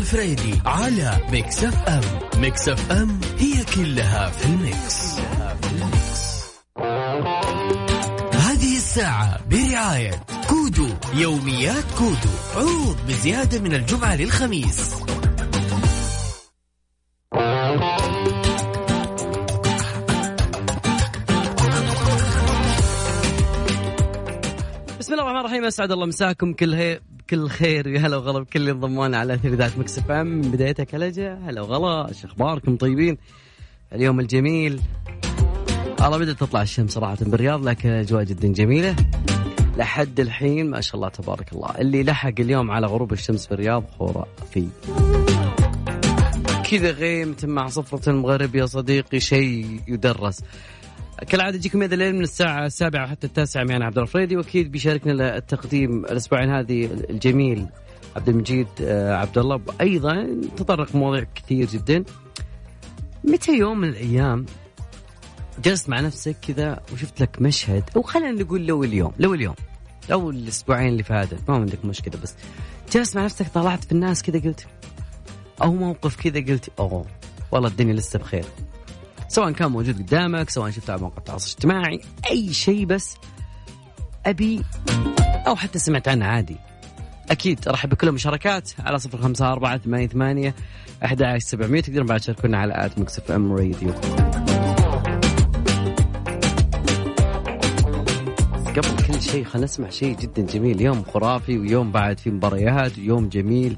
الفريدي 0.00 0.60
على 0.66 1.18
Mix 1.30 1.64
FM. 1.64 2.02
Mix 2.40 2.68
FM 2.68 3.20
هي 3.38 3.64
كلها 3.74 4.30
في 4.30 4.44
ال 4.46 4.60
Mix, 4.60 5.14
هذه 8.32 8.76
الساعة 8.76 9.40
برعاية 9.50 10.24
كودو 10.48 10.88
يوميات 11.14 11.84
كودو. 11.98 12.34
عروض 12.56 12.96
بزيادة 13.08 13.60
من 13.60 13.74
الجمعة 13.74 14.16
للخميس. 14.16 14.94
الله 25.60 25.68
الرحيم 25.68 25.84
اسعد 25.84 25.92
الله 25.92 26.06
مساكم 26.06 26.52
كل 26.52 26.74
هي 26.74 27.00
كل 27.30 27.48
خير 27.48 27.86
يا 27.86 28.00
هلا 28.00 28.16
وغلا 28.16 28.40
بكل 28.40 28.60
اللي 28.60 28.70
انضمونا 28.70 29.18
على 29.18 29.34
اثير 29.34 29.70
Mix 29.78 29.98
FM. 29.98 30.26
من 30.26 30.40
بدايتها 30.40 30.84
كلجة 30.84 31.38
هلا 31.46 31.60
وغلا 31.60 32.08
إيش 32.08 32.24
أخباركم؟ 32.24 32.76
طيبين. 32.76 33.18
اليوم 33.92 34.20
الجميل. 34.20 34.80
والله 36.00 36.18
بدأت 36.18 36.40
تطلع 36.40 36.62
الشمس 36.62 36.92
صراحة 36.92 37.16
بالرياض 37.20 37.68
لكن 37.68 37.88
الاجواء 37.88 38.24
جدا 38.24 38.48
جميلة. 38.48 38.96
لحد 39.76 40.20
الحين 40.20 40.70
ما 40.70 40.80
شاء 40.80 40.96
الله 40.96 41.08
تبارك 41.08 41.52
الله. 41.52 41.70
اللي 41.78 42.02
لحق 42.02 42.40
اليوم 42.40 42.70
على 42.70 42.86
غروب 42.86 43.12
الشمس 43.12 43.46
في 43.46 43.52
الرياض 43.52 43.84
خرافي. 43.98 44.68
كذا 46.70 46.90
غيم 46.90 47.36
مع 47.44 47.68
صفرة 47.68 48.10
المغرب 48.10 48.54
يا 48.54 48.66
صديقي 48.66 49.20
شيء 49.20 49.80
يدرس. 49.88 50.40
كالعادة 51.28 51.56
يجيكم 51.56 51.82
هذا 51.82 51.94
الليل 51.94 52.14
من 52.14 52.22
الساعة 52.22 52.66
السابعة 52.66 53.06
حتى 53.08 53.26
التاسعة 53.26 53.64
معنا 53.64 53.84
عبد 53.84 53.98
الفريدي 53.98 54.36
وأكيد 54.36 54.72
بيشاركنا 54.72 55.36
التقديم 55.36 56.04
الأسبوعين 56.04 56.50
هذه 56.50 56.84
الجميل 57.10 57.66
عبد 58.16 58.28
المجيد 58.28 58.66
آه، 58.82 59.14
عبد 59.14 59.38
الله. 59.38 59.60
أيضا 59.80 60.40
تطرق 60.56 60.94
مواضيع 60.94 61.26
كثير 61.34 61.66
جدا. 61.66 62.04
متى 63.24 63.52
يوم 63.58 63.78
من 63.80 63.88
الأيام 63.88 64.46
جلست 65.64 65.88
مع 65.88 66.00
نفسك 66.00 66.36
كذا 66.48 66.80
وشفت 66.92 67.20
لك 67.20 67.42
مشهد؟ 67.42 67.84
أو 67.96 68.02
خلينا 68.02 68.42
نقول 68.42 68.66
لو 68.66 68.84
اليوم 68.84 69.12
لو 69.18 69.34
اليوم 69.34 69.54
لو 70.10 70.30
الأسبوعين 70.30 70.88
اللي 70.88 71.02
فاتت 71.02 71.38
ما 71.48 71.54
عندك 71.54 71.84
مشكلة 71.84 72.20
بس. 72.22 72.34
جلست 72.92 73.16
مع 73.16 73.24
نفسك 73.24 73.48
طلعت 73.48 73.84
في 73.84 73.92
الناس 73.92 74.22
كذا 74.22 74.38
قلت 74.38 74.66
أو 75.62 75.72
موقف 75.74 76.16
كذا 76.16 76.40
قلت 76.52 76.70
أوه 76.78 77.06
والله 77.52 77.68
الدنيا 77.68 77.94
لسه 77.94 78.18
بخير. 78.18 78.44
سواء 79.30 79.50
كان 79.50 79.70
موجود 79.70 79.98
قدامك 79.98 80.50
سواء 80.50 80.70
شفته 80.70 80.92
على 80.92 81.00
مواقع 81.00 81.18
التواصل 81.18 81.46
الاجتماعي 81.46 82.00
أي 82.30 82.52
شيء 82.52 82.84
بس 82.84 83.16
أبي 84.26 84.62
أو 85.46 85.56
حتى 85.56 85.78
سمعت 85.78 86.08
عنه 86.08 86.26
عادي. 86.26 86.56
أكيد 87.30 87.68
ارحب 87.68 87.88
بكل 87.88 88.08
المشاركات 88.08 88.70
على 88.78 88.98
صفر 88.98 89.18
خمسة 89.18 89.52
أربعة 89.52 89.78
ثمانية 89.78 90.06
ثمانية 90.06 90.54
أحد 91.04 91.22
عشر 91.22 91.46
سبعمية. 91.46 91.80
تقدرون 91.80 92.06
بعد 92.06 92.20
تشاركونا 92.20 92.58
على 92.58 92.86
آت 92.86 92.98
مكسف 92.98 93.30
أم 93.30 93.52
راديو. 93.52 93.92
قبل 98.76 99.06
كل 99.06 99.22
شيء 99.22 99.44
خلينا 99.44 99.64
نسمع 99.64 99.90
شيء 99.90 100.16
جدا 100.16 100.42
جميل. 100.42 100.80
يوم 100.80 101.02
خرافي 101.02 101.58
ويوم 101.58 101.92
بعد 101.92 102.18
في 102.18 102.30
مباريات 102.30 102.98
ويوم 102.98 103.28
جميل. 103.28 103.76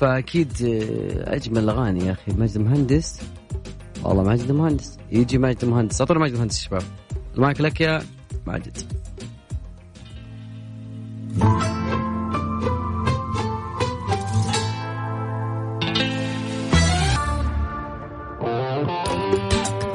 فأكيد 0.00 0.52
آه، 0.62 1.36
أجمل 1.36 1.68
اغاني 1.68 2.06
يا 2.06 2.12
أخي. 2.12 2.32
مجد 2.32 2.58
مهندس 2.58 3.20
والله 4.04 4.22
ماجد 4.22 4.50
المهندس 4.50 4.98
يجي 5.12 5.38
ماجد 5.38 5.64
المهندس 5.64 6.00
أعطونا 6.00 6.20
ماجد 6.20 6.32
المهندس 6.32 6.60
شباب. 6.60 6.82
المايك 7.36 7.60
لك 7.60 7.80
يا 7.80 8.02
ماجد 8.46 8.78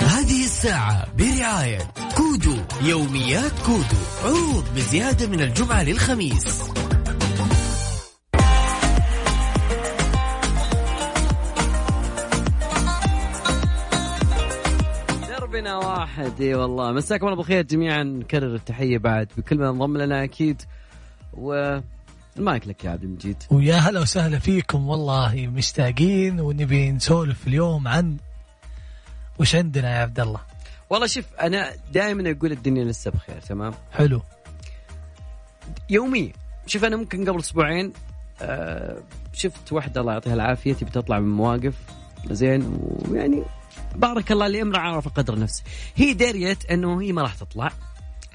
هذه 0.02 0.44
الساعة 0.46 1.08
برعاية 1.18 1.80
كودو 2.18 2.56
يوميات 2.82 3.52
كودو. 3.66 4.02
عروض 4.24 4.64
بزيادة 4.76 5.28
من 5.28 5.42
الجمعة 5.42 5.84
للخميس. 5.84 6.62
واحد. 16.08 16.42
إي 16.42 16.56
والله. 16.56 16.92
مساكم 16.92 17.26
الله 17.26 17.38
بالخير 17.38 17.62
جميعا. 17.62 18.04
نكرر 18.04 18.56
التحية 18.56 18.98
بعد 18.98 19.28
بكل 19.38 19.58
من 19.58 19.66
انضم 19.66 19.98
لنا 19.98 20.24
أكيد. 20.24 20.62
و 21.34 21.80
المايك 22.38 22.68
لك 22.68 22.86
يا 22.86 22.90
عبد 22.90 23.04
المجيد. 23.04 23.44
ويا 23.52 23.76
هلا 23.76 24.00
وسهلا 24.00 24.40
فيكم 24.40 24.88
والله 24.88 25.48
مشتاقين 25.48 26.40
ونبي 26.40 26.92
نسولف 26.92 27.48
اليوم 27.48 27.88
عن 27.88 28.18
وش 29.40 29.56
عندنا 29.56 29.96
يا 29.96 30.02
عبد 30.02 30.20
الله؟ 30.20 30.40
والله 30.90 31.08
شوف 31.08 31.26
أنا 31.42 31.70
دائما 31.94 32.32
أقول 32.32 32.52
الدنيا 32.52 32.84
لسه 32.86 33.12
بخير 33.12 33.40
تمام؟ 33.40 33.74
حلو. 33.92 34.22
يوميا 35.90 36.32
شوف 36.66 36.86
أنا 36.86 36.96
ممكن 36.96 37.30
قبل 37.30 37.40
أسبوعين 37.40 37.94
آه 38.42 38.98
شفت 39.34 39.74
واحدة 39.74 40.02
الله 40.02 40.14
يعطيها 40.14 40.34
العافية 40.34 40.74
تبي 40.74 40.92
تطلع 40.92 41.20
من 41.20 41.30
مواقف 41.30 41.76
زين 42.32 42.80
ويعني 43.10 43.44
بارك 43.98 44.32
الله 44.32 44.48
لامرأة 44.48 44.80
عرف 44.80 45.08
قدر 45.08 45.40
نفسه. 45.40 45.64
هي 45.96 46.14
دريت 46.14 46.66
أنه 46.72 47.02
هي 47.02 47.12
ما 47.12 47.22
راح 47.22 47.36
تطلع. 47.36 47.72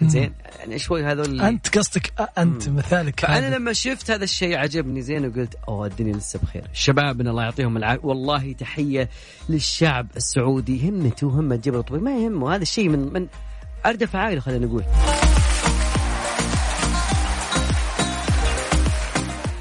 زين 0.03 0.33
يعني 0.59 0.79
شوي 0.79 1.05
هذول 1.05 1.41
أنت 1.41 1.79
قصدك 1.79 2.13
أنت 2.39 2.69
مثالك 2.69 3.21
فأنا 3.21 3.49
هذا. 3.49 3.57
لما 3.57 3.73
شفت 3.73 4.11
هذا 4.11 4.25
الشيء 4.25 4.57
عجبني 4.57 5.03
زين 5.03 5.27
وقلت 5.27 5.55
أوه 5.69 5.87
الدنيا 5.87 6.13
لسه 6.13 6.39
بخير. 6.39 6.65
شبابنا 6.73 7.31
الله 7.31 7.43
يعطيهم 7.43 7.77
العافية. 7.77 8.07
والله 8.07 8.53
تحية 8.53 9.09
للشعب 9.49 10.07
السعودي. 10.17 10.89
همته 10.89 11.27
همه 11.27 11.57
جبل 11.57 11.83
طويل 11.83 12.03
ما 12.03 12.11
يهمه 12.11 12.55
هذا 12.55 12.63
الشيء 12.63 12.89
من 12.89 13.13
من 13.13 13.27
أردف 13.87 14.17
عائلة 14.17 14.41
خلينا 14.41 14.67
نقول. 14.67 14.85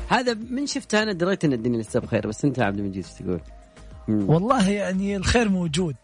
هذا 0.10 0.34
من 0.34 0.68
شفت 0.68 0.96
أنا 0.96 1.14
دريت 1.14 1.46
إن 1.46 1.54
الدنيا 1.54 1.82
لسه 1.82 2.00
بخير. 2.00 2.28
بس 2.28 2.46
أنت 2.46 2.60
عبد 2.60 2.80
المجيد 2.80 3.06
إيش 3.06 3.14
تقول؟ 3.14 3.42
والله 4.28 4.70
يعني 4.70 5.16
الخير 5.16 5.50
موجود. 5.50 5.96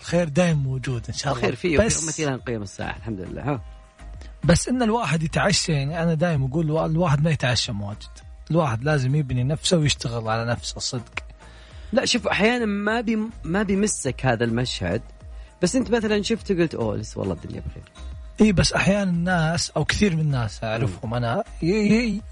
الخير 0.00 0.28
دائم 0.28 0.58
موجود 0.58 1.04
إن 1.08 1.14
شاء 1.14 1.32
الله. 1.32 1.42
خير 1.44 1.54
فيه 1.54 1.78
بس 1.78 2.04
امتي 2.04 2.24
لها 2.24 2.36
قيم 2.36 2.62
الساعة 2.62 2.96
الحمد 2.96 3.20
لله 3.20 3.42
ها. 3.42 3.60
بس 4.44 4.68
إن 4.68 4.82
الواحد 4.82 5.22
يتعشى 5.22 5.72
يعني 5.72 6.02
أنا 6.02 6.14
دائما 6.14 6.46
أقول 6.46 6.64
الوا- 6.66 6.86
الواحد 6.86 7.24
ما 7.24 7.30
يتعشى 7.30 7.72
مواجد. 7.72 8.08
الواحد 8.50 8.84
لازم 8.84 9.14
يبني 9.14 9.44
نفسه 9.44 9.76
ويشتغل 9.76 10.28
على 10.28 10.44
نفسه 10.44 10.80
صدق. 10.80 11.18
لا 11.92 12.04
شوف 12.04 12.26
أحيانا 12.26 12.64
ما 12.66 13.00
بي 13.00 13.18
ما 13.44 13.62
بيمسك 13.62 14.26
هذا 14.26 14.44
المشهد. 14.44 15.02
بس 15.62 15.76
أنت 15.76 15.90
مثلا 15.90 16.22
شفت 16.22 16.52
قلت 16.52 16.74
أوه 16.74 16.96
لسه 16.96 17.20
والله 17.20 17.34
الدنيا 17.34 17.60
بخير. 17.70 17.82
إي 18.40 18.52
بس 18.52 18.72
أحيانا 18.72 19.10
الناس 19.10 19.70
أو 19.70 19.84
كثير 19.84 20.16
من 20.16 20.20
الناس 20.20 20.64
أعرفهم 20.64 21.14
أنا 21.14 21.44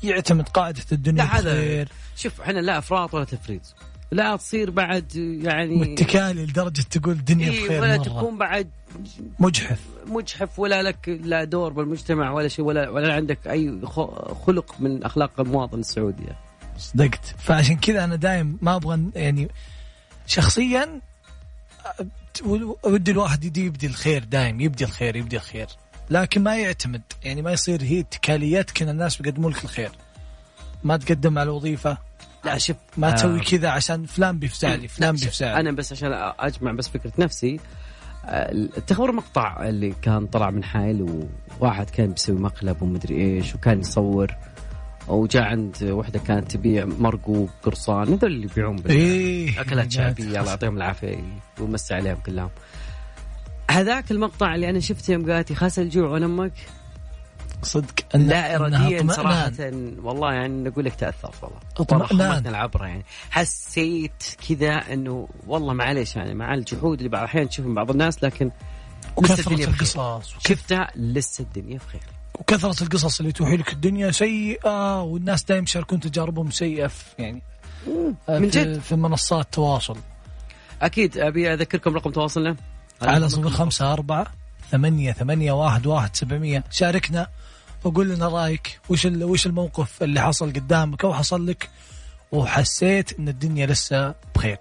يعتمد 0.02 0.48
قاعدة 0.48 0.82
الدنيا 0.92 1.24
لا 1.24 1.38
هذا 1.38 1.54
بخير. 1.54 1.88
شوف 2.16 2.40
إحنا 2.40 2.58
لا 2.58 2.78
أفراط 2.78 3.14
ولا 3.14 3.24
تفريط. 3.24 3.74
لا 4.12 4.36
تصير 4.36 4.70
بعد 4.70 5.16
يعني 5.42 5.80
واتكالي 5.80 6.46
لدرجة 6.46 6.82
تقول 6.82 7.14
الدنيا 7.14 7.50
إيه 7.50 7.64
بخير 7.64 7.82
ولا 7.82 7.96
مرة. 7.96 8.04
تكون 8.04 8.38
بعد 8.38 8.70
مجحف. 9.38 9.80
مجحف 10.06 10.58
ولا 10.58 10.82
لك 10.82 11.08
لا 11.08 11.44
دور 11.44 11.72
بالمجتمع 11.72 12.30
ولا 12.30 12.48
شيء 12.48 12.64
ولا 12.64 12.88
ولا 12.88 13.14
عندك 13.14 13.46
أي 13.46 13.80
خلق 14.46 14.74
من 14.80 15.04
أخلاق 15.04 15.40
المواطن 15.40 15.78
السعودي 15.78 16.24
صدقت. 16.78 17.34
فعشان 17.38 17.76
كذا 17.76 18.04
أنا 18.04 18.16
دايم 18.16 18.58
ما 18.62 18.76
أبغى 18.76 19.10
يعني 19.14 19.48
شخصيا 20.26 21.00
ودي 22.84 23.10
الواحد 23.10 23.44
يدي 23.44 23.66
يبدي 23.66 23.86
الخير 23.86 24.24
دايم 24.24 24.60
يبدي 24.60 24.84
الخير 24.84 25.16
يبدي 25.16 25.36
الخير. 25.36 25.66
لكن 26.10 26.42
ما 26.42 26.56
يعتمد. 26.56 27.02
يعني 27.24 27.42
ما 27.42 27.52
يصير 27.52 27.82
هي 27.82 28.00
اتكاليتك 28.00 28.82
ان 28.82 28.88
الناس 28.88 29.16
بيقدموا 29.16 29.50
لك 29.50 29.64
الخير. 29.64 29.90
ما 30.84 30.96
تقدم 30.96 31.38
على 31.38 31.50
الوظيفة. 31.50 31.98
لا 32.44 32.58
شوف 32.58 32.76
ما 32.96 33.08
آه، 33.08 33.14
تسوي 33.14 33.40
كذا 33.40 33.68
عشان 33.68 34.06
فلان 34.06 34.38
بيفزع 34.38 34.74
لي 34.74 34.88
فلان 34.88 35.10
لا، 35.10 35.16
شوف، 35.16 35.26
بيفزع 35.28 35.52
لي. 35.54 35.60
أنا 35.60 35.72
بس 35.72 35.92
عشان 35.92 36.32
أجمع 36.38 36.72
بس 36.72 36.88
فكرة 36.88 37.12
نفسي 37.18 37.60
آه، 38.24 38.66
تخبر 38.86 39.12
مقطع 39.12 39.68
اللي 39.68 39.94
كان 40.02 40.26
طلع 40.26 40.50
من 40.50 40.64
حائل 40.64 41.26
وواحد 41.60 41.90
كان 41.90 42.10
بيسوي 42.10 42.36
مقلب 42.36 42.82
ومدري 42.82 43.16
إيش 43.16 43.54
وكان 43.54 43.80
يصور 43.80 44.34
وجاء 45.08 45.42
عند 45.42 45.76
وحدة 45.82 46.18
كانت 46.18 46.50
تبيع 46.52 46.84
مرقوق 46.84 47.50
قرصان 47.62 48.08
هذول 48.08 48.32
اللي 48.32 48.46
يبيعون 48.52 48.78
إيه. 48.90 49.60
أكلات 49.60 49.92
شعبية 49.92 50.24
الله 50.24 50.46
يعطيهم 50.50 50.76
العافية 50.76 51.18
ويمسي 51.60 51.94
عليهم 51.94 52.16
كلهم. 52.26 52.50
هذاك 53.70 54.10
المقطع 54.10 54.54
اللي 54.54 54.70
أنا 54.70 54.80
شفته 54.80 55.12
يوم 55.12 55.32
قالت 55.32 55.52
خاس 55.52 55.78
الجوع 55.78 56.08
وأنا 56.08 56.26
أمك 56.26 56.52
صدق 57.62 58.00
إن- 58.14 58.16
لا 58.16 58.56
اراديا. 58.56 59.06
صراحة 59.12 59.52
والله 60.02 60.32
يعني 60.32 60.68
أقول 60.68 60.84
لك 60.84 60.94
تاثرت 60.94 61.42
والله. 61.42 61.58
اطمئنان. 61.76 62.46
العبرة 62.46 62.86
يعني. 62.86 63.04
حسيت 63.30 64.22
كذا 64.48 64.72
إنه 64.92 65.28
والله 65.46 65.72
معليش 65.74 66.16
يعني 66.16 66.34
مع 66.34 66.54
الجحود 66.54 66.96
اللي 66.98 67.08
بعض 67.08 67.20
الأحيان 67.22 67.48
تشوف 67.48 67.66
من 67.66 67.74
بعض 67.74 67.90
الناس 67.90 68.24
لكن 68.24 68.50
وكثرة. 69.16 69.64
القصص 69.64 70.34
شفتها 70.48 70.88
لسه 70.96 71.42
الدنيا 71.44 71.78
بخير. 71.78 72.00
وكثرة 72.34 72.82
القصص 72.82 73.20
اللي 73.20 73.32
توحي 73.32 73.56
لك 73.56 73.72
الدنيا 73.72 74.10
سيئة 74.10 75.02
والناس 75.02 75.44
دائما 75.44 75.62
يشاركون 75.64 76.00
تجاربهم 76.00 76.50
سيئة 76.50 76.86
في 76.86 77.04
يعني 77.18 77.42
من 78.28 78.50
في- 78.50 78.64
جد. 78.64 78.78
في 78.80 78.96
منصات 78.96 79.44
التواصل 79.44 79.96
أكيد. 80.82 81.18
أبي 81.18 81.52
أذكركم 81.54 81.94
رقم 81.94 82.10
تواصلنا. 82.10 82.56
على 83.02 83.28
صفر 83.28 83.50
خمسة 83.50 83.92
أربعة 83.92 84.26
ثمانية 84.70 85.12
ثمانية 85.12 85.52
واحد 85.52 85.86
واحد 85.86 86.16
سبعمية. 86.16 86.64
شاركنا. 86.70 87.26
وقول 87.84 88.08
لنا 88.08 88.28
رأيك 88.28 88.80
وش 88.88 89.06
وش 89.06 89.46
الموقف 89.46 90.02
اللي 90.02 90.20
حصل 90.20 90.52
قدامك 90.52 91.04
أو 91.04 91.14
حصل 91.14 91.46
لك؟ 91.46 91.68
وحسيت 92.32 93.18
إن 93.18 93.28
الدنيا 93.28 93.66
لسه 93.66 94.14
بخير. 94.34 94.58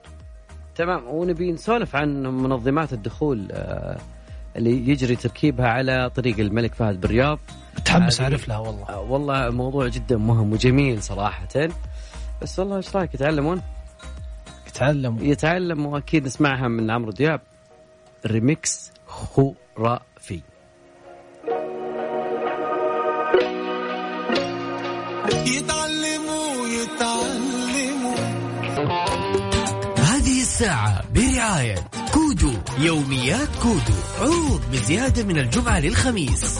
تمام 0.75 1.07
ونبي 1.07 1.51
نسولف 1.51 1.95
عن 1.95 2.23
منظمات 2.23 2.93
الدخول 2.93 3.47
آه، 3.51 3.97
اللي 4.55 4.89
يجري 4.89 5.15
تركيبها 5.15 5.67
على 5.67 6.09
طريق 6.15 6.39
الملك 6.39 6.73
فهد 6.73 7.01
بالرياض 7.01 7.39
متحمس 7.77 8.21
أعرف 8.21 8.47
لها 8.47 8.57
والله. 8.57 8.89
آه، 8.89 9.01
والله 9.01 9.49
موضوع 9.49 9.87
جدا 9.87 10.17
مهم 10.17 10.53
وجميل 10.53 11.03
صراحة. 11.03 11.47
بس 12.41 12.59
والله 12.59 12.77
إيش 12.77 12.95
رأيك 12.95 13.13
يتعلمون؟ 13.13 13.61
يتعلموا. 14.67 15.23
يتعلم 15.23 15.85
واكيد 15.85 16.25
نسمعها 16.25 16.67
من 16.67 16.91
عمرو 16.91 17.11
دياب. 17.11 17.41
ريميكس 18.25 18.91
خرافي. 19.07 20.41
يتعلموا 25.31 26.67
يتعلموا. 26.67 28.15
هذه 29.97 30.41
الساعة 30.41 31.03
برعاية 31.13 31.75
كودو 32.13 32.51
يوميات 32.79 33.49
كودو. 33.63 33.97
عروض 34.19 34.61
بزيادة 34.71 35.23
من 35.23 35.37
الجمعة 35.37 35.79
للخميس. 35.79 36.59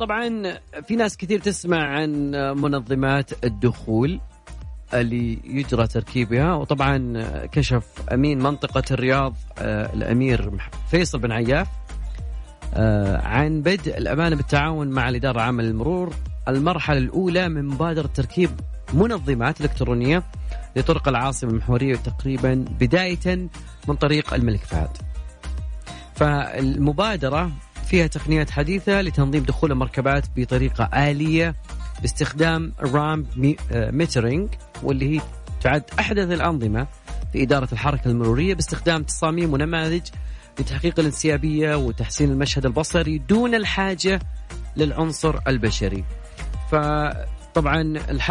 طبعا 0.00 0.58
في 0.86 0.96
ناس 0.96 1.16
كثير 1.16 1.40
تسمع 1.40 1.98
عن 1.98 2.30
منظمات 2.56 3.44
الدخول. 3.44 4.20
اللي 4.94 5.38
يجرى 5.44 5.86
تركيبها 5.86 6.54
وطبعا 6.54 7.22
كشف 7.52 7.84
أمين 8.12 8.38
منطقة 8.38 8.82
الرياض 8.90 9.36
آه، 9.58 9.94
الأمير 9.94 10.50
فيصل 10.90 11.18
بن 11.18 11.32
عياف 11.32 11.68
آه، 12.74 13.26
عن 13.26 13.62
بدء 13.62 13.98
الأمانة 13.98 14.36
بالتعاون 14.36 14.88
مع 14.88 15.08
الإدارة 15.08 15.36
العامه 15.36 15.62
للمرور 15.62 16.14
المرحلة 16.48 16.98
الأولى 16.98 17.48
من 17.48 17.64
مبادرة 17.64 18.06
تركيب 18.06 18.50
منظمات 18.94 19.60
إلكترونية 19.60 20.22
لطرق 20.76 21.08
العاصمة 21.08 21.50
المحورية 21.50 21.96
تقريبا 21.96 22.64
بداية 22.80 23.48
من 23.88 23.94
طريق 23.94 24.34
الملك 24.34 24.60
فهد. 24.60 24.90
فالمبادرة 26.14 27.50
فيها 27.86 28.06
تقنيات 28.06 28.50
حديثة 28.50 29.00
لتنظيم 29.00 29.42
دخول 29.42 29.72
المركبات 29.72 30.24
بطريقة 30.36 30.84
آلية 30.84 31.54
باستخدام 32.02 32.72
رام 32.80 33.26
ميترينج 33.72 34.48
واللي 34.82 35.16
هي 35.16 35.20
تعد 35.60 35.82
أحدث 35.98 36.30
الأنظمة 36.32 36.86
في 37.32 37.42
إدارة 37.42 37.68
الحركة 37.72 38.08
المرورية 38.08 38.54
باستخدام 38.54 39.02
تصاميم 39.02 39.52
ونماذج 39.52 40.02
لتحقيق 40.60 41.00
الانسيابية 41.00 41.74
وتحسين 41.76 42.30
المشهد 42.30 42.66
البصري 42.66 43.18
دون 43.18 43.54
الحاجة 43.54 44.20
للعنصر 44.76 45.38
البشري. 45.48 46.04
فطبعا 46.70 47.80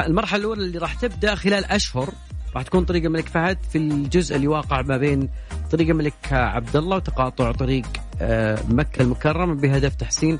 المرحلة 0.07 0.39
الأولى 0.39 0.61
اللي 0.61 0.77
راح 0.77 0.93
تبدأ 0.93 1.35
خلال 1.35 1.65
أشهر 1.65 2.09
راح 2.55 2.63
تكون 2.63 2.85
طريق 2.85 3.05
الملك 3.05 3.27
فهد 3.27 3.57
في 3.71 3.77
الجزء 3.77 4.35
اللي 4.35 4.47
واقع 4.47 4.81
ما 4.81 4.97
بين 4.97 5.29
طريق 5.71 5.89
الملك 5.89 6.13
عبد 6.31 6.75
الله 6.75 6.95
وتقاطع 6.95 7.51
طريق 7.51 7.85
آه، 8.21 8.59
مكة 8.69 9.01
المكرمة 9.01 9.53
بهدف 9.53 9.95
تحسين 9.95 10.39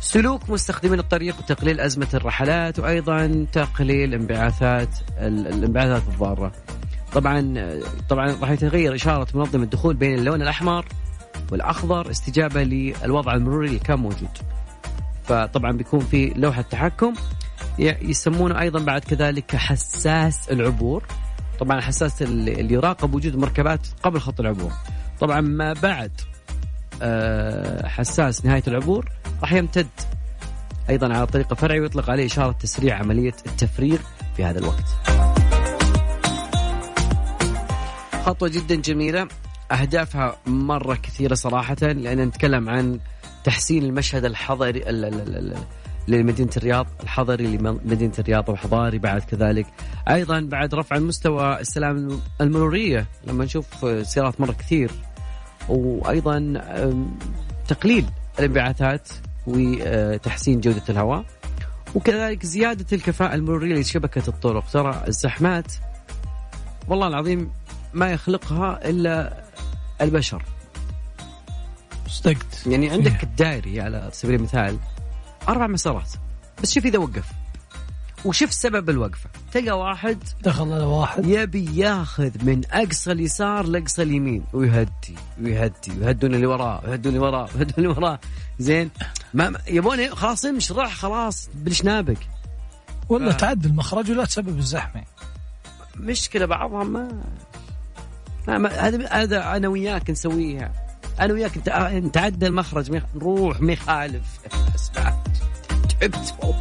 سلوك 0.00 0.50
مستخدمين 0.50 0.98
الطريق 0.98 1.38
وتقليل 1.38 1.80
أزمة 1.80 2.08
الرحلات 2.14 2.78
وأيضا 2.78 3.46
تقليل 3.52 4.14
انبعاثات 4.14 4.88
ال- 5.18 5.46
الانبعاثات 5.48 6.02
الضارة. 6.08 6.52
طبعا 7.12 7.54
طبعا 8.08 8.36
راح 8.40 8.50
يتغير 8.50 8.94
إشارة 8.94 9.26
منظم 9.34 9.62
الدخول 9.62 9.94
بين 9.96 10.18
اللون 10.18 10.42
الأحمر 10.42 10.86
والأخضر 11.52 12.10
استجابة 12.10 12.62
للوضع 12.62 13.34
المروري 13.34 13.68
اللي 13.68 13.78
كان 13.78 13.98
موجود. 13.98 14.28
فطبعا 15.24 15.72
بيكون 15.72 16.00
في 16.00 16.32
لوحة 16.36 16.62
تحكم 16.62 17.14
يسمونه 17.78 18.60
أيضا 18.60 18.80
بعد 18.84 19.00
كذلك 19.04 19.56
حساس 19.56 20.48
العبور. 20.50 21.04
طبعا 21.60 21.78
الحساس 21.78 22.22
اللي 22.22 22.74
يراقب 22.74 23.14
وجود 23.14 23.34
المركبات 23.34 23.80
قبل 24.02 24.20
خط 24.20 24.40
العبور. 24.40 24.72
طبعا 25.20 25.40
ما 25.40 25.72
بعد 25.72 26.12
آه، 27.02 27.88
حساس 27.88 28.44
نهاية 28.44 28.62
العبور 28.68 29.08
راح 29.42 29.52
يمتد 29.52 29.86
أيضا 30.90 31.14
على 31.14 31.26
طريقة 31.26 31.54
فرعي 31.54 31.80
ويطلق 31.80 32.10
عليه 32.10 32.26
إشارة 32.26 32.52
تسريع 32.52 32.98
عملية 32.98 33.34
التفريغ 33.46 33.98
في 34.36 34.44
هذا 34.44 34.58
الوقت. 34.58 34.84
خطوة 38.24 38.48
جدا 38.48 38.74
جميلة. 38.74 39.28
أهدافها 39.72 40.36
مرة 40.46 40.94
كثيرة 40.94 41.34
صراحة 41.34 41.76
لأن 41.82 42.20
نتكلم 42.20 42.68
عن 42.68 42.98
تحسين 43.44 43.82
المشهد 43.84 44.24
الحضري 44.24 44.70
ال- 44.70 45.04
ال- 45.04 45.20
ال- 45.20 45.36
ال- 45.36 45.56
لمدينة 46.08 46.50
الرياض 46.56 46.86
الحضري 47.02 47.56
لمدينة 47.56 48.12
الرياض 48.18 48.48
والحضاري 48.48 48.98
بعد 48.98 49.20
كذلك. 49.22 49.66
أيضا 50.08 50.40
بعد 50.40 50.74
رفع 50.74 50.96
المستوى 50.96 51.60
السلام 51.60 52.20
المرورية 52.40 53.06
لما 53.26 53.44
نشوف 53.44 53.66
سيارات 54.02 54.40
مرة 54.40 54.52
كثير. 54.52 54.90
وأيضا 55.68 56.36
أم، 56.36 57.18
تقليل 57.68 58.06
الانبعاثات. 58.38 59.08
وتحسين 59.46 60.60
جودة 60.60 60.82
الهواء. 60.88 61.24
وكذلك 61.94 62.46
زيادة 62.46 62.86
الكفاءة 62.92 63.34
المرورية 63.34 63.80
لشبكة 63.80 64.22
الطرق. 64.28 64.70
ترى 64.70 65.04
الزحمات 65.08 65.72
والله 66.88 67.06
العظيم 67.06 67.50
ما 67.94 68.10
يخلقها 68.10 68.88
إلا 68.88 69.44
البشر. 70.00 70.42
صدقت 72.08 72.66
يعني 72.66 72.90
عندك 72.90 73.22
الدائري 73.22 73.80
على 73.80 74.10
سبيل 74.12 74.34
المثال 74.34 74.78
أربع 75.48 75.66
مسارات. 75.66 76.10
بس 76.62 76.74
شوف 76.74 76.86
إذا 76.86 76.98
وقف. 76.98 77.32
وشوف 78.24 78.52
سبب 78.52 78.90
الوقفة. 78.90 79.30
تلقى 79.52 79.78
واحد 79.78 80.18
دخل 80.42 80.72
على 80.72 80.84
واحد. 80.84 81.26
يبي 81.26 81.78
ياخذ 81.78 82.44
من 82.44 82.62
أقصى 82.70 83.12
اليسار 83.12 83.66
لأقصى 83.66 84.02
اليمين. 84.02 84.44
ويهدي. 84.52 85.14
ويهدي. 85.42 85.92
ويهدون 86.00 86.34
اللي 86.34 86.46
وراه 86.46 86.82
ويهدون 86.84 87.14
اللي 87.14 87.26
وراه 87.26 87.48
ويهدون 87.54 87.74
اللي 87.78 87.88
وراه 87.88 88.20
زين. 88.58 88.90
ما 89.36 89.58
يبون 89.68 90.08
خلاص 90.14 90.44
امش 90.44 90.72
راح 90.72 90.94
خلاص 90.94 91.48
بالشنابك 91.54 92.18
ولا 93.08 93.28
آه. 93.28 93.32
تعدل 93.32 93.72
مخرج 93.74 94.10
ولا 94.10 94.24
تسبب 94.24 94.58
الزحمة. 94.58 95.02
مشكلة 95.96 96.46
بعضها 96.46 96.84
ما 96.84 98.68
هذا 98.68 99.06
هذا 99.08 99.56
أنا 99.56 99.68
وياك 99.68 100.10
نسويها. 100.10 100.72
أنا 101.20 101.32
وياك 101.32 101.58
نت- 101.58 101.68
نتعدى 102.06 102.46
المخرج 102.46 102.90
ميخ... 102.90 103.02
نروح 103.14 103.60
ما 103.60 103.74
تعبت 104.94 106.34
والله 106.42 106.56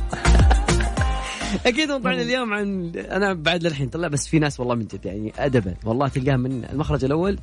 أكيد 1.66 1.92
موضوعنا 1.92 2.22
اليوم 2.22 2.54
عن 2.54 2.92
أنا 2.96 3.34
بعد 3.34 3.64
للحين 3.64 3.90
طلع 3.90 4.08
بس 4.08 4.28
في 4.28 4.40
ناس 4.40 4.60
والله 4.60 4.76
من 4.76 4.88
جد 4.88 5.06
يعني 5.06 5.34
ادبا. 5.38 5.76
والله 5.84 6.08
تلقاه 6.08 6.36
من 6.36 6.66
المخرج 6.66 7.06
الأول. 7.06 7.40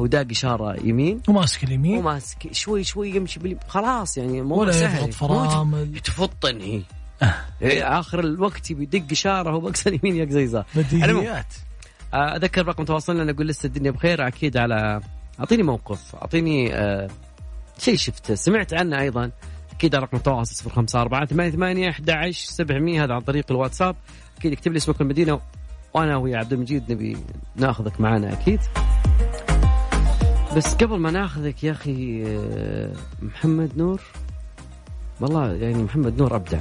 هو 0.00 0.06
داق 0.06 0.26
إشارة 0.30 0.76
يمين. 0.84 1.20
وماسك 1.28 1.64
اليمين. 1.64 1.98
وماسك 1.98 2.52
شوي 2.52 2.84
شوي 2.84 3.10
يمشي 3.10 3.40
باليمين 3.40 3.62
خلاص 3.68 4.18
يعني 4.18 4.40
الموضوع 4.40 4.64
ولا 4.64 4.72
سهل. 4.72 5.02
يضغط 5.02 5.14
فرامل. 5.14 5.98
تفطن 5.98 6.60
هي. 6.60 6.82
إيه، 7.62 7.98
آخر 7.98 8.20
الوقت 8.20 8.70
يبي 8.70 8.82
يدق 8.82 9.02
إشارة 9.10 9.50
هو 9.50 9.60
باقصى 9.60 9.88
اليمين 9.88 10.16
يقصى 10.16 10.38
يسار. 10.40 10.64
بديهيات. 10.74 11.54
آه، 12.14 12.36
أذكر 12.36 12.66
رقم 12.66 12.84
تواصلنا 12.84 13.24
نقول 13.24 13.48
لسه 13.48 13.66
الدنيا 13.66 13.90
بخير. 13.90 14.26
أكيد 14.28 14.56
على 14.56 15.00
أعطيني 15.40 15.62
موقف 15.62 16.14
أعطيني 16.14 16.74
آه 16.74 17.08
شيء 17.78 17.96
شفته 17.96 18.34
سمعت 18.34 18.74
عنه 18.74 19.00
أيضا. 19.00 19.30
أكيد 19.72 19.94
رقم 19.94 20.16
التواصل 20.16 20.70
054 20.70 21.26
88 21.26 21.88
11 21.88 22.46
700 22.52 23.04
هذا 23.04 23.14
عن 23.14 23.20
طريق 23.20 23.44
الواتساب. 23.50 23.96
أكيد 24.38 24.52
اكتب 24.52 24.72
لي 24.72 24.76
اسمك 24.76 25.00
المدينة 25.00 25.40
وأنا 25.94 26.16
ويا 26.16 26.38
عبد 26.38 26.52
المجيد 26.52 26.92
نبي 26.92 27.16
ناخذك 27.56 28.00
معنا 28.00 28.32
أكيد. 28.32 28.60
بس 30.56 30.74
قبل 30.74 30.98
ما 30.98 31.10
ناخذك 31.10 31.64
يا 31.64 31.72
أخي 31.72 32.24
آه، 32.26 32.92
محمد 33.22 33.70
نور 33.76 34.00
والله 35.20 35.52
يعني 35.52 35.82
محمد 35.82 36.18
نور 36.18 36.36
أبدع. 36.36 36.58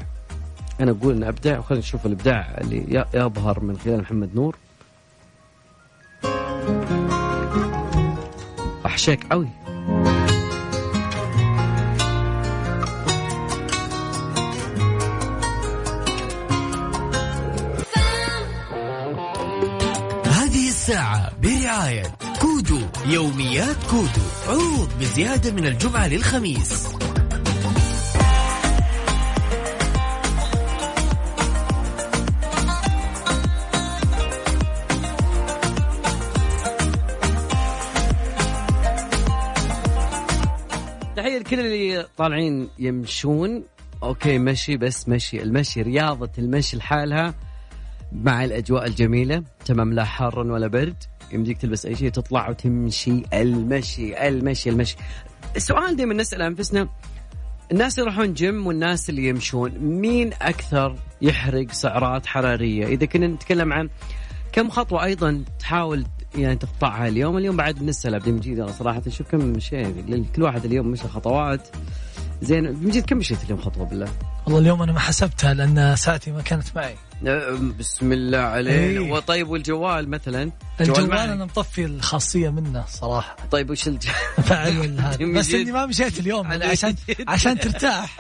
أنا 0.80 0.92
أقول 0.92 1.16
إنه 1.16 1.30
أبدع 1.30 1.60
وخلينا 1.60 1.84
نشوف 1.84 2.06
الإبداع 2.06 2.58
اللي 2.62 3.06
يظهر 3.14 3.60
من 3.60 3.78
خلال 3.78 4.02
محمد 4.02 4.30
نور. 4.36 4.56
وحشاك 8.86 9.24
قوي. 9.32 9.48
هذه 20.26 20.68
الساعة 20.70 21.32
برعاية 21.42 22.04
يوميات 23.06 23.76
كودو 23.90 24.10
عروض 24.48 24.90
بزيادة 25.00 25.52
من 25.52 25.66
الجمعة 25.66 26.08
للخميس. 26.08 26.88
تحية 41.16 41.40
لكل 41.40 41.60
اللي 41.60 42.06
طالعين 42.18 42.70
يمشون. 42.80 43.64
okay 44.04 44.38
مشي 44.38 44.78
بس 44.78 45.10
مشي 45.10 45.42
المشي 45.42 45.82
رياضة 45.82 46.32
المشي 46.38 46.78
لحالها 46.78 47.34
مع 48.12 48.44
الأجواء 48.44 48.86
الجميلة. 48.88 49.44
تمام 49.66 49.94
لا 49.94 50.04
حار 50.04 50.40
ولا 50.40 50.68
برد. 50.68 51.04
يمديك 51.34 51.58
تلبس 51.58 51.86
أي 51.86 51.96
شيء 51.96 52.10
تطلع 52.10 52.50
وتمشي. 52.50 53.24
المشي 53.34 54.28
المشي 54.28 54.70
المشي. 54.70 54.96
السؤال 55.56 55.96
دائما 55.96 56.14
نسال 56.14 56.42
أنفسنا 56.42 56.88
الناس 57.72 58.00
اللي 58.00 58.12
يروحون 58.12 58.34
جيم 58.34 58.68
والناس 58.68 59.10
اللي 59.10 59.28
يمشون 59.28 59.72
مين 59.80 60.34
أكثر 60.42 60.96
يحرق 61.22 61.72
سعرات 61.72 62.26
حرارية؟ 62.26 62.86
إذا 62.88 63.06
كنا 63.06 63.28
نتكلم 63.28 63.74
عن 63.74 63.90
كم 64.52 64.70
خطوة 64.70 65.04
أيضا 65.04 65.44
تحاول 65.60 66.06
يعني 66.36 66.56
تقطعها 66.56 67.08
اليوم 67.08 67.38
اليوم 67.38 67.58
بعد 67.58 67.84
نسال 67.84 68.16
عبد 68.16 68.28
المجيد 68.28 68.60
أنا 68.60 68.72
صراحة 68.72 69.02
شوف 69.10 69.32
كم 69.32 69.60
شيء 69.60 70.26
كل 70.36 70.44
واحد 70.44 70.66
اليوم 70.66 70.88
مشى 70.88 71.08
خطوات. 71.08 71.68
زين 72.42 72.66
المجيد 72.66 73.06
كم 73.06 73.18
مشيت 73.18 73.44
اليوم 73.44 73.60
خطوة 73.62 73.86
بالله؟ 73.86 74.08
والله 74.50 74.62
اليوم 74.62 74.82
أنا 74.82 74.92
ما 74.92 75.00
حسبتها 75.00 75.54
لأن 75.54 75.96
ساعتي 75.96 76.32
ما 76.32 76.42
كانت 76.42 76.76
معي 76.76 76.96
أه، 77.28 77.60
بسم 77.80 78.14
الله 78.14 78.38
عليك 78.38 78.74
إيه. 78.74 79.12
وطيب 79.12 79.50
والجوال 79.50 80.10
مثلا 80.10 80.52
الجوال 80.82 81.10
معك. 81.10 81.20
أنا 81.20 81.46
مطفي 81.46 81.86
الخاصية 81.86 82.50
منه 82.50 82.86
صراحة 82.88 83.36
طيب 83.52 83.70
وش 83.70 83.88
الج... 83.88 84.08
فعل 84.50 85.00
هذا 85.00 85.26
من 85.26 85.34
بس. 85.34 85.54
إني 85.54 85.72
ما 85.72 85.86
مشيت 85.86 86.20
اليوم 86.20 86.48
عشان. 86.48 86.96
عشان 87.28 87.60
ترتاح 87.60 88.18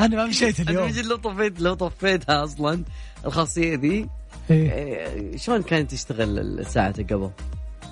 أنا 0.00 0.16
ما 0.16 0.26
مشيت 0.26 0.60
اليوم 0.60 0.90
لو 0.90 1.16
طفيت 1.16 1.60
لو 1.60 1.74
طفيتها 1.74 2.44
أصلا 2.44 2.84
الخاصية 3.26 3.76
ذي 3.76 4.08
إيه. 4.50 4.72
إيه، 4.72 5.36
شلون 5.36 5.62
كانت 5.62 5.90
تشتغل 5.90 6.66
ساعتك 6.66 7.12
قبل؟ 7.12 7.30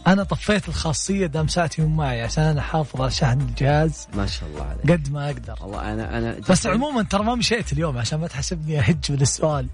أنا 0.06 0.24
طفيت 0.24 0.68
الخاصية 0.68 1.26
دام 1.26 1.48
ساعتي 1.48 1.82
مو 1.82 1.88
معي 1.88 2.22
عشان 2.22 2.44
أنا 2.44 2.62
حافظ 2.62 3.00
على 3.00 3.10
شحن 3.10 3.40
الجهاز. 3.40 4.08
ما 4.14 4.26
شاء 4.26 4.48
الله 4.48 4.64
عليك. 4.64 4.90
قد 4.90 5.12
ما 5.12 5.26
أقدر. 5.26 5.54
والله 5.60 5.92
أنا 5.92 6.18
أنا 6.18 6.36
بس 6.48 6.66
عموما 6.66 7.02
ترى 7.02 7.24
ما 7.24 7.34
مشيت 7.34 7.72
اليوم 7.72 7.98
عشان 7.98 8.20
ما 8.20 8.26
تحسبني 8.26 8.78
أهج 8.78 9.12
بالسؤال. 9.12 9.66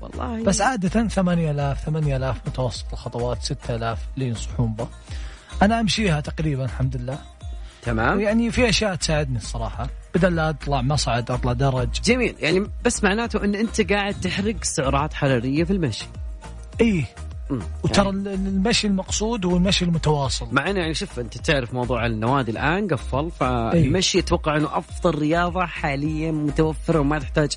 والله. 0.00 0.44
بس 0.44 0.60
عادة 0.60 1.08
8000 1.08 1.84
8000 1.84 2.36
متوسط 2.46 2.84
الخطوات 2.92 3.42
6000 3.42 3.98
اللي 4.14 4.28
ينصحون 4.28 4.74
به 4.74 4.88
أنا 5.62 5.80
أمشيها 5.80 6.20
تقريبا 6.20 6.64
الحمد 6.64 6.96
لله. 6.96 7.18
تمام. 7.82 8.20
يعني 8.20 8.50
في 8.50 8.68
أشياء 8.68 8.94
تساعدني 8.94 9.36
الصراحة. 9.36 9.88
بدل 10.14 10.36
لا 10.36 10.50
أطلع 10.50 10.82
مصعد 10.82 11.30
أطلع 11.30 11.52
درج. 11.52 11.88
جميل. 12.04 12.36
يعني 12.38 12.66
بس 12.84 13.04
معناته 13.04 13.44
إن 13.44 13.54
أنت 13.54 13.92
قاعد 13.92 14.20
تحرق 14.20 14.64
سعرات 14.64 15.14
حرارية 15.14 15.64
في 15.64 15.72
المشي. 15.72 16.06
إيه. 16.80 17.04
وترى 17.84 18.04
يعني 18.06 18.18
ال- 18.18 18.28
المشي 18.28 18.86
المقصود 18.86 19.46
هو 19.46 19.56
المشي 19.56 19.84
المتواصل 19.84 20.48
مع 20.52 20.70
إنه 20.70 20.80
يعني 20.80 20.94
شوف 20.94 21.18
أنت 21.20 21.38
تعرف 21.38 21.74
موضوع 21.74 22.06
النوادي 22.06 22.50
الآن 22.50 22.88
قفل 22.88 23.30
فالمشي 23.40 24.18
أتوقع 24.18 24.56
إنه 24.56 24.78
أفضل 24.78 25.18
رياضة 25.18 25.66
حاليا 25.66 26.30
متوفرة 26.32 27.00
وما 27.00 27.18
تحتاج 27.18 27.52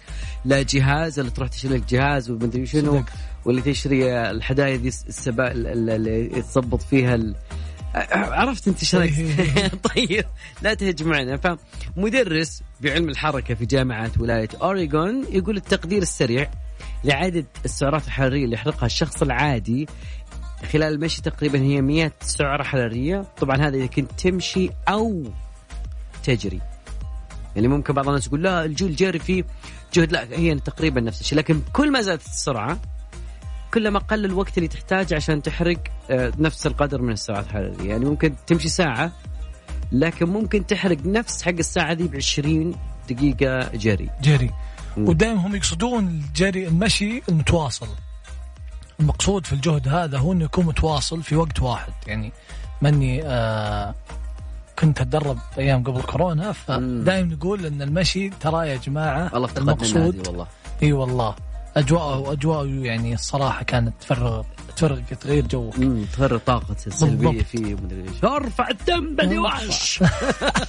لا 0.45 0.61
جهاز 0.61 1.19
اللي 1.19 1.31
تروح 1.31 1.49
تشتري 1.49 1.77
لك 1.77 1.89
جهاز 1.89 2.31
ومدري 2.31 2.65
شنو. 2.65 3.03
واللي 3.45 3.61
تشتري 3.61 4.13
الحدايا 4.31 4.75
دي 4.75 4.87
السبا 4.87 5.51
اللي 5.51 6.41
تظبط 6.41 6.81
فيها 6.81 7.15
ال... 7.15 7.35
عرفت 8.11 8.67
أنت 8.67 8.79
إيش 8.79 8.95
رايك؟ 8.95 9.19
إيه. 9.19 9.67
طيب 9.95 10.25
لا 10.61 10.73
تهج 10.73 11.03
معنا 11.03 11.37
فمدرس 11.95 12.61
بعلم 12.81 13.09
الحركة 13.09 13.53
في 13.53 13.65
جامعة 13.65 14.11
ولاية 14.19 14.49
أوريغون 14.61 15.25
يقول 15.31 15.57
التقدير 15.57 16.01
السريع 16.01 16.51
لعدد 17.03 17.45
السعرات 17.65 18.05
الحرارية 18.05 18.45
اللي 18.45 18.55
يحرقها 18.55 18.85
الشخص 18.85 19.21
العادي 19.21 19.87
خلال 20.71 20.93
المشي 20.93 21.21
تقريبا 21.21 21.59
هي 21.59 21.81
100 21.81 22.11
سعرة 22.21 22.63
حرارية. 22.63 23.25
طبعا 23.37 23.57
هذا 23.57 23.77
إذا 23.77 23.85
كنت 23.85 24.11
تمشي 24.11 24.69
أو 24.89 25.23
تجري. 26.23 26.61
يعني 27.55 27.67
ممكن 27.67 27.93
بعض 27.93 28.07
الناس 28.07 28.27
يقول 28.27 28.43
لا 28.43 28.65
الجو 28.65 28.87
الجري 28.87 29.19
فيه 29.19 29.43
جهد. 29.93 30.11
لا 30.11 30.23
هي 30.31 30.55
تقريبا 30.55 31.01
نفس 31.01 31.21
الشيء. 31.21 31.37
لكن 31.37 31.61
كل 31.73 31.91
ما 31.91 32.01
زادت 32.01 32.25
السرعة 32.25 32.79
كلما 33.73 33.99
قل 33.99 34.25
الوقت 34.25 34.57
اللي 34.57 34.67
تحتاج 34.67 35.13
عشان 35.13 35.41
تحرق 35.41 35.77
آه، 36.09 36.31
نفس 36.37 36.67
القدر 36.67 37.01
من 37.01 37.13
السعرات 37.13 37.45
الحرارية. 37.45 37.89
يعني 37.89 38.05
ممكن 38.05 38.35
تمشي 38.47 38.69
ساعة 38.69 39.11
لكن 39.91 40.25
ممكن 40.25 40.65
تحرق 40.65 40.97
نفس 41.05 41.43
حق 41.43 41.51
الساعة 41.51 41.93
دي 41.93 42.03
ب 42.07 42.15
20 42.15 42.75
دقيقة 43.09 43.77
جري. 43.77 44.09
جري. 44.21 44.49
ودائما 44.97 45.47
هم 45.47 45.55
يقصدون 45.55 46.07
الجري 46.07 46.67
المشي 46.67 47.21
المتواصل. 47.29 47.87
المقصود 48.99 49.45
في 49.45 49.53
الجهد 49.53 49.87
هذا 49.87 50.17
هو 50.17 50.31
إنه 50.31 50.45
يكون 50.45 50.65
متواصل 50.65 51.23
في 51.23 51.35
وقت 51.35 51.61
واحد. 51.61 51.93
يعني 52.07 52.31
ماني 52.81 53.21
آه 53.25 53.95
كنت 54.79 55.01
أتدرب 55.01 55.37
أيام 55.57 55.83
قبل 55.83 56.01
كورونا 56.01 56.51
فدائما 56.51 57.35
نقول 57.35 57.65
إن 57.65 57.81
المشي 57.81 58.29
ترى 58.29 58.69
يا 58.69 58.75
جماعة 58.77 59.29
والله 59.33 60.27
والله. 60.27 60.47
إي 60.83 60.93
والله. 60.93 61.35
اجواءه 61.77 62.31
اجواءه 62.31 62.65
يعني 62.65 63.13
الصراحة 63.13 63.63
كانت 63.63 63.93
تفرغ 64.01 64.43
تفرغ 64.75 64.99
تغير 65.21 65.47
جوك. 65.47 65.75
تفرغ 66.13 66.37
طاقة 66.37 66.75
بالضبط. 66.85 67.35
فيه 67.35 67.75
ومدري 67.75 68.01
إيش 68.01 68.23
ارفع 68.23 68.69
الدم 68.69 69.15
بدي 69.15 69.39
وحش 69.39 70.03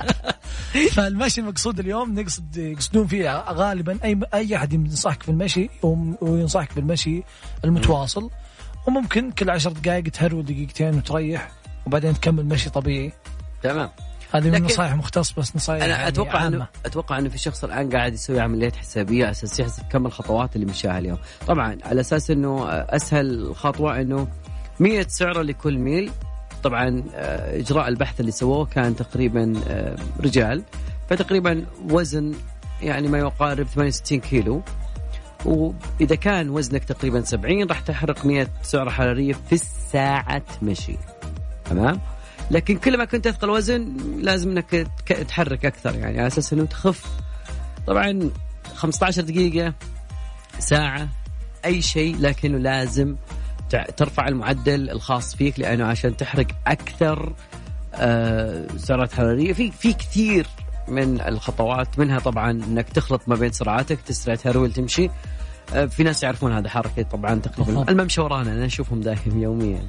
فالمشي 0.94 1.40
المقصود 1.40 1.78
اليوم 1.78 2.20
نقصد 2.20 2.56
يقصدون 2.56 3.06
فيه 3.06 3.44
غالبا 3.52 3.98
اي 4.04 4.20
أي 4.34 4.56
أحد 4.56 4.72
ينصحك 4.72 5.22
في 5.22 5.28
المشي 5.28 5.70
وينصحك 6.20 6.74
بالمشي 6.74 7.22
المتواصل. 7.64 8.30
وممكن 8.86 9.30
كل 9.30 9.50
عشر 9.50 9.72
دقائق 9.72 10.04
تهرول 10.04 10.44
دقيقتين 10.44 10.94
وتريح 10.94 11.50
وبعدين 11.86 12.14
تكمل 12.14 12.46
مشي 12.46 12.70
طبيعي. 12.70 13.12
تمام. 13.62 13.90
هذه 14.34 14.44
من 14.44 14.52
لكن- 14.52 14.64
نصائح 14.64 14.94
مختص 14.94 15.32
بس 15.32 15.56
نصائح 15.56 15.82
أنا 15.84 15.92
يعني 15.96 16.08
أتوقع 16.08 16.38
عامة. 16.38 16.56
انه 16.56 16.66
أتوقع 16.86 17.18
إنه 17.18 17.28
في 17.28 17.38
شخص 17.38 17.64
الآن 17.64 17.90
قاعد 17.90 18.14
يسوي 18.14 18.40
عمليات 18.40 18.76
حسابية 18.76 19.22
على 19.24 19.30
أساس 19.30 19.60
يحسب 19.60 19.82
كم 19.90 20.06
الخطوات 20.06 20.56
اللي 20.56 20.66
مشاها 20.66 20.98
اليوم. 20.98 21.18
طبعا 21.46 21.78
على 21.84 22.00
أساس 22.00 22.30
إنه 22.30 22.68
أسهل 22.70 23.54
خطوه 23.56 24.00
إنه 24.00 24.28
100 24.80 25.06
سعرة 25.08 25.42
لكل 25.42 25.78
ميل. 25.78 26.10
طبعا 26.62 27.02
آه، 27.14 27.58
إجراء 27.60 27.88
البحث 27.88 28.20
اللي 28.20 28.30
سووه 28.32 28.66
كان 28.66 28.96
تقريبا 28.96 29.52
آه، 29.68 29.96
رجال. 30.20 30.62
فتقريبا 31.10 31.64
وزن 31.90 32.32
يعني 32.82 33.08
ما 33.08 33.18
يقارب 33.18 33.66
68 33.66 34.20
كيلو. 34.20 34.62
وإذا 35.44 36.14
كان 36.16 36.50
وزنك 36.50 36.84
تقريبا 36.84 37.20
70 37.24 37.66
راح 37.68 37.80
تحرق 37.80 38.26
100 38.26 38.46
سعرة 38.62 38.90
حرارية 38.90 39.32
في 39.48 39.52
الساعة 39.52 40.42
مشي 40.62 40.96
تمام؟ 41.64 42.00
لكن 42.50 42.78
كل 42.78 42.98
ما 42.98 43.04
كنت 43.04 43.28
تثقل 43.28 43.50
وزن 43.50 43.96
لازم 44.20 44.50
إنك 44.50 44.86
تحرك 45.28 45.66
أكثر 45.66 45.94
يعني 45.94 46.18
على 46.18 46.26
أساس 46.26 46.52
إنه 46.52 46.64
تخف. 46.64 47.04
طبعا 47.86 48.30
15 48.74 49.22
دقيقة 49.22 49.74
ساعة 50.58 51.08
أي 51.64 51.82
شيء 51.82 52.16
لكنه 52.20 52.58
لازم 52.58 53.16
ترفع 53.96 54.28
المعدل 54.28 54.90
الخاص 54.90 55.36
فيك 55.36 55.60
لأنه 55.60 55.84
عشان 55.84 56.16
تحرق 56.16 56.46
أكثر 56.66 57.32
آه، 57.94 58.66
سعرات 58.76 59.12
حرارية. 59.12 59.52
في 59.52 59.70
في 59.70 59.92
كثير 59.92 60.46
من 60.88 61.20
الخطوات 61.20 61.98
منها 61.98 62.18
طبعا 62.18 62.50
إنك 62.50 62.88
تخلط 62.88 63.22
ما 63.26 63.34
بين 63.36 63.52
سرعاتك 63.52 64.00
تسرع 64.00 64.34
تهرول 64.34 64.72
تمشي. 64.72 65.10
آه، 65.74 65.86
في 65.86 66.02
ناس 66.02 66.22
يعرفون 66.22 66.52
هذا 66.52 66.68
حركة 66.68 67.02
طبعا 67.02 67.34
تقريبا. 67.34 67.90
الممشى 67.90 68.20
ورانا 68.20 68.52
أنا 68.52 68.64
أشوفهم 68.66 69.00
دائما 69.00 69.42
يوميا. 69.42 69.82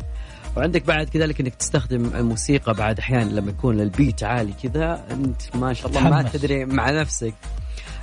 وعندك 0.58 0.86
بعد 0.86 1.10
كذلك 1.10 1.40
إنك 1.40 1.56
تستخدم 1.56 2.06
الموسيقى 2.16 2.74
بعد 2.74 3.00
أحيانا 3.00 3.30
لما 3.30 3.50
يكون 3.50 3.80
البيت 3.82 4.24
عالي 4.24 4.54
كذا 4.64 5.06
أنت 5.12 5.56
ما 5.56 5.74
شاء 5.74 5.88
الله 5.88 6.10
ما. 6.10 6.22
تدري 6.22 6.66
مع 6.66 6.90
نفسك 6.92 7.34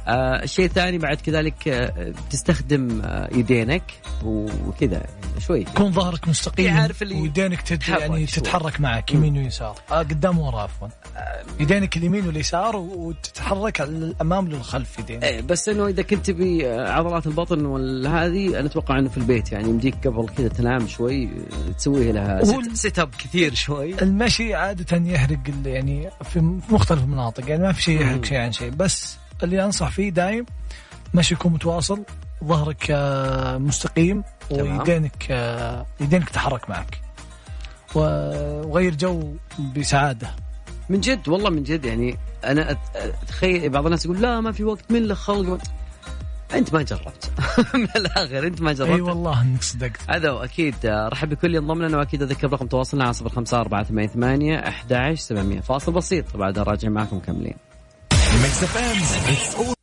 الشيء 0.08 0.64
الثاني 0.64 0.98
بعد 0.98 1.16
كذلك 1.16 1.68
آه 1.68 2.12
تستخدم 2.30 3.00
آه 3.04 3.28
يدينك 3.32 3.82
وكذا 4.24 4.92
يعني 4.96 5.40
شوي. 5.40 5.60
يكون 5.60 5.92
ظهرك 5.92 6.28
مستقيم 6.28 6.66
يعرف 6.66 7.02
اللي 7.02 7.20
ويدينك 7.20 7.60
تد 7.62 7.82
يعني 7.88 8.26
شوي. 8.26 8.42
تتحرك 8.42 8.80
معك 8.80 9.14
يمين 9.14 9.38
ويسار. 9.38 9.76
آه 9.92 9.98
قدام 9.98 10.38
ورا 10.38 10.60
عفوا. 10.60 10.88
يدينك 11.60 11.96
اليمين 11.96 12.26
واليسار 12.26 12.76
وتتحرك 12.76 13.80
على 13.80 13.90
الامام 13.90 14.48
للخلف 14.48 14.98
يدينك. 14.98 15.24
إيه 15.24 15.40
بس 15.40 15.68
إنه 15.68 15.86
إذا 15.86 16.02
كنت 16.02 16.26
تبي 16.30 16.68
عضلات 16.70 17.26
البطن 17.26 17.64
والهذه 17.66 18.58
أنا 18.58 18.66
أتوقع 18.66 18.98
إنه 18.98 19.08
في 19.08 19.16
البيت 19.18 19.52
يعني 19.52 19.68
يمديك 19.68 20.06
قبل 20.06 20.28
كذا 20.28 20.48
تنام 20.48 20.88
شوي 20.88 21.28
تسوي 21.78 22.12
لها 22.12 22.38
هو 22.44 22.62
sit-up 22.74 23.10
كثير 23.18 23.54
شوي. 23.54 24.02
المشي 24.02 24.54
عادة 24.54 24.96
يحرق 25.10 25.38
يعني 25.64 26.10
في 26.22 26.40
مختلف 26.68 27.02
المناطق 27.02 27.50
يعني 27.50 27.62
ما 27.62 27.72
في 27.72 27.82
شيء 27.82 28.00
يحرق. 28.00 28.24
شيء 28.24 28.38
عن 28.38 28.52
شيء. 28.52 28.70
بس 28.70 29.16
اللي 29.44 29.64
أنصح 29.64 29.90
فيه 29.90 30.10
دايم 30.10 30.46
مشي 31.14 31.34
يكون 31.34 31.52
متواصل 31.52 32.02
ظهرك 32.44 32.86
آه، 32.90 33.58
مستقيم. 33.58 34.24
ويدينك 34.50 35.26
آه، 35.30 35.86
يدينك 36.00 36.28
تتحرك 36.28 36.70
معك. 36.70 37.00
وغير 37.94 38.94
جو 38.94 39.34
بسعادة. 39.76 40.30
من 40.88 41.00
جد 41.00 41.28
والله 41.28 41.50
من 41.50 41.62
جد 41.62 41.84
يعني 41.84 42.18
أنا 42.44 42.76
أتخيل 42.96 43.70
بعض 43.70 43.84
الناس 43.84 44.04
يقول 44.04 44.20
لا 44.22 44.40
ما 44.40 44.52
في 44.52 44.64
وقت 44.64 44.92
من 44.92 45.02
له 45.06 45.14
خلق؟ 45.14 45.58
أنت 46.54 46.74
ما 46.74 46.82
جربت. 46.82 47.30
من 47.74 47.88
الآخر 47.96 48.46
أنت 48.46 48.60
ما 48.62 48.72
جربت. 48.72 48.90
اي 48.90 49.00
والله 49.00 49.42
إنك 49.42 49.62
صدقت. 49.62 50.00
هذا 50.10 50.30
واكيد 50.30 50.74
آه، 50.84 51.08
رحب 51.08 51.28
بكل 51.28 51.54
ينضم 51.54 51.82
لنا 51.82 51.98
وأكيد 51.98 52.22
أذكر 52.22 52.52
رقم 52.52 52.66
تواصلنا 52.66 53.04
على 53.04 53.14
05488 53.14 54.52
11700 54.52 55.60
فاصل 55.60 55.92
بسيط 55.92 56.36
بعد 56.36 56.58
راجع 56.58 56.88
معكم 56.88 57.16
مكملين. 57.16 57.54
Mix 58.40 58.62
FM. 58.62 58.96
It's 59.28 59.54
all 59.56 59.81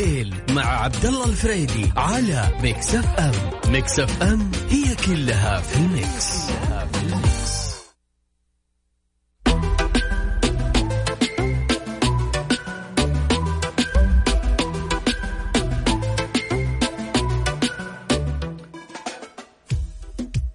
الليل 0.00 0.34
مع 0.50 0.62
عبد 0.62 1.06
الله 1.06 1.24
الفريدي 1.24 1.92
على 1.96 2.48
Mix 2.62 2.94
FM 2.94 3.72
Mix 3.72 4.00
FM 4.00 4.50
هي 4.70 4.96
كلها 5.06 5.60
في 5.60 5.76
ال 5.76 5.95
mix 5.95 6.50
في 6.92 7.02
ال 7.02 7.16
mix. 7.16 7.70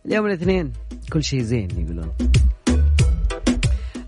اليوم 0.06 0.26
الاثنين 0.26 0.74
كل 1.14 1.24
شيء 1.24 1.42
زين 1.42 1.70
يقولون 1.72 2.35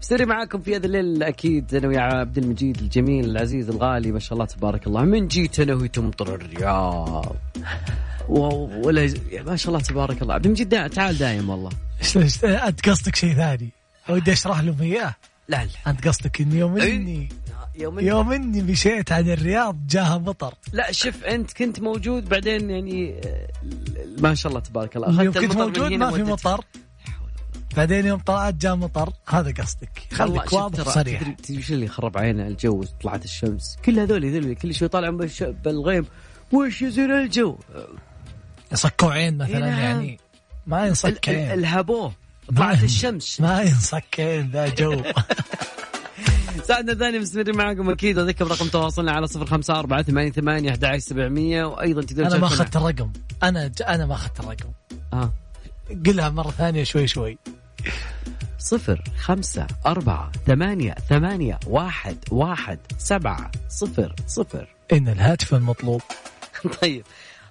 استمر 0.07 0.25
معاكم 0.25 0.61
في 0.61 0.75
هذا 0.75 0.85
الليل. 0.85 1.23
أكيد 1.23 1.75
أنا 1.75 1.87
ويا 1.87 1.99
عبد 1.99 2.37
المجيد 2.37 2.77
الجميل 2.77 3.25
العزيز 3.25 3.69
الغالي 3.69 4.11
ما 4.11 4.19
شاء 4.19 4.33
الله 4.33 4.45
تبارك 4.45 4.87
الله. 4.87 5.01
من 5.01 5.27
جيت 5.27 5.59
أنا 5.59 5.73
وهي 5.73 5.87
تمطر 5.87 6.35
الرياض. 6.35 7.35
ولا 8.29 9.13
ما 9.45 9.55
شاء 9.55 9.67
الله 9.67 9.79
تبارك 9.85 10.21
الله. 10.21 10.33
عبد 10.33 10.45
المجيد 10.45 10.69
دا 10.69 10.87
تعال 10.87 11.17
دايم 11.17 11.49
والله. 11.49 11.69
أنت 12.43 12.89
قصدك 12.89 13.15
شيء 13.15 13.33
ثاني؟ 13.33 13.69
ودي 14.09 14.31
أشرح 14.31 14.59
لهم 14.59 14.81
إياه. 14.81 15.15
لا 15.47 15.65
لا. 15.65 15.91
أنت 15.91 16.07
قصدك 16.07 16.41
ان 16.41 16.53
يوم 16.53 16.77
إيه. 16.77 16.95
اني 16.95 17.29
يوم 17.75 17.99
يوم 17.99 18.31
إني 18.31 18.61
مشيت 18.61 19.11
عن 19.11 19.29
الرياض 19.29 19.87
جاها 19.89 20.17
مطر. 20.17 20.53
لا 20.73 20.91
شوف 20.91 21.23
أنت 21.23 21.53
كنت 21.53 21.79
موجود 21.79 22.29
بعدين 22.29 22.69
يعني 22.69 23.21
ما 24.19 24.35
شاء 24.35 24.49
الله 24.49 24.61
تبارك 24.61 24.95
الله. 24.95 25.23
يوم 25.23 25.33
كنت 25.33 25.55
موجود 25.55 25.91
ما 25.91 26.11
في. 26.11 26.23
مطر. 26.23 26.65
بعدين 27.77 28.05
يوم 28.05 28.19
طلعت 28.19 28.53
جاء 28.53 28.75
مطر. 28.75 29.13
هذا 29.27 29.51
قصدك. 29.51 30.07
خليك 30.13 30.53
واضح 30.53 30.89
صريح. 30.89 31.23
تدري 31.23 31.57
وش 31.57 31.71
اللي 31.71 31.87
خرب 31.87 32.17
عينا 32.17 32.47
الجو 32.47 32.83
طلعت 33.01 33.25
الشمس. 33.25 33.77
كل 33.85 33.99
هذول 33.99 34.25
هذول 34.25 34.55
كل 34.55 34.73
شوي 34.73 34.87
طالع 34.87 35.09
بالغيم. 35.41 36.05
وش 36.51 36.81
يصير 36.81 37.19
الجو؟ 37.21 37.57
يصكوا 38.71 39.11
عين 39.11 39.37
مثلا 39.37 39.55
إيه 39.55 39.59
نعم. 39.59 39.79
يعني. 39.79 40.19
ما 40.67 40.87
ينصك 40.87 41.29
عين. 41.29 41.51
الهبوه 41.51 42.13
طلعت 42.55 42.83
الشمس. 42.83 43.41
ما 43.41 43.61
ينصك 43.61 44.19
عين 44.19 44.51
ذا 44.51 44.67
جو. 44.67 45.01
ساعدنا 46.67 46.91
الثاني 46.91 47.19
مستمرين 47.19 47.57
معكم 47.57 47.89
أكيد. 47.89 48.19
أذكر 48.19 48.47
رقم 48.47 48.67
تواصلنا 48.67 49.11
على 49.11 49.27
صفر 49.27 49.45
خمسة 49.45 49.79
أربعة 49.79 50.01
ثمانية 50.01 50.31
ثمانية 50.31 50.69
أحد 50.71 50.97
سبعمية 50.97 51.63
وأيضا 51.63 52.01
تقدرون 52.01 52.27
أنا 52.27 52.37
ما 52.37 52.47
أخذت 52.47 52.75
الرقم. 52.77 53.11
أنا 53.43 53.67
ج... 53.67 53.81
أنا 53.81 54.05
ما 54.05 54.13
أخذت 54.13 54.39
الرقم. 54.39 54.69
آه. 55.13 55.33
قلها 56.05 56.29
مرة 56.29 56.51
ثانية 56.51 56.83
شوي 56.83 57.07
شوي. 57.07 57.37
صفر 58.59 59.01
خمسة 59.17 59.67
أربعة 59.85 60.31
ثمانية 60.47 60.95
ثمانية 61.09 61.59
واحد 61.67 62.17
واحد 62.31 62.79
سبعة 62.97 63.51
صفر 63.69 64.15
صفر. 64.27 64.67
إن 64.93 65.07
الهاتف 65.07 65.53
المطلوب. 65.53 66.01
طيب 66.81 67.03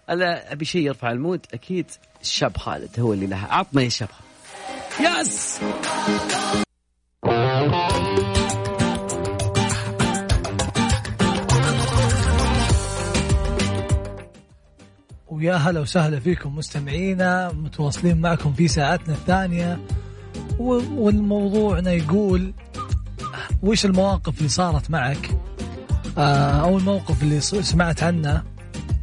أنا 0.09 0.53
أبي 0.53 0.64
شيء 0.64 0.87
يرفع 0.87 1.11
المود؟ 1.11 1.46
أكيد 1.55 1.87
الشاب 2.22 2.57
خالد 2.57 3.01
هو 3.01 3.12
اللي 3.12 3.27
لها. 3.27 3.46
عطنا 3.51 3.83
يا 3.83 3.88
شاب. 3.88 4.09
يس! 5.01 5.61
ويا 15.29 15.55
هلا 15.55 15.81
وسهلا 15.81 16.20
فيكم 16.20 16.57
مستمعينا 16.57 17.53
متواصلين 17.53 18.20
معكم 18.20 18.53
في 18.53 18.68
ساعتنا 18.68 19.14
الثانية. 19.14 19.79
والموضوعنا 20.59 21.92
يقول 21.92 22.53
وش 23.62 23.85
المواقف 23.85 24.38
اللي 24.38 24.49
صارت 24.49 24.90
معك؟ 24.90 25.31
آه، 26.19 26.61
أو 26.61 26.79
الموقف 26.79 27.23
اللي 27.23 27.40
سمعت 27.40 28.03
عنه. 28.03 28.42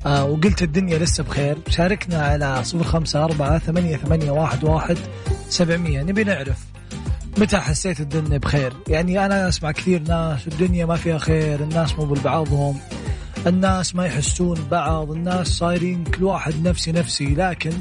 آه، 0.05 0.25
وقلت 0.25 0.61
الدنيا 0.61 0.97
لسه 0.97 1.23
بخير. 1.23 1.57
شاركنا 1.69 2.17
على 2.17 2.63
صفر 2.63 2.83
خمسة 2.83 3.23
أربعة 3.23 3.59
ثمانية 3.59 3.97
ثمانية 3.97 4.31
واحد 4.31 4.63
واحد 4.63 4.97
سبعمية. 5.49 6.03
نبي 6.03 6.23
نعرف 6.23 6.57
متى 7.37 7.57
حسيت 7.57 7.99
الدنيا 7.99 8.37
بخير. 8.37 8.73
يعني 8.87 9.25
أنا 9.25 9.47
أسمع 9.47 9.71
كثير 9.71 10.01
ناس 10.01 10.47
الدنيا 10.47 10.85
ما 10.85 10.95
فيها 10.95 11.17
خير 11.17 11.63
الناس 11.63 11.95
مو 11.99 12.05
بالبعضهم 12.05 12.77
الناس 13.47 13.95
ما 13.95 14.05
يحسون 14.05 14.57
بعض 14.71 15.11
الناس 15.11 15.47
صايرين 15.47 16.03
كل 16.03 16.23
واحد 16.23 16.67
نفسي 16.67 16.91
نفسي. 16.91 17.25
لكن 17.25 17.71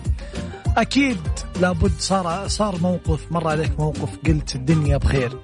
أكيد 0.77 1.19
لابد 1.61 1.93
صار 1.99 2.49
صار 2.49 2.77
موقف 2.81 3.33
مر 3.33 3.49
عليك 3.49 3.81
موقف 3.81 4.09
قلت 4.27 4.55
الدنيا 4.55 4.97
بخير. 4.97 5.39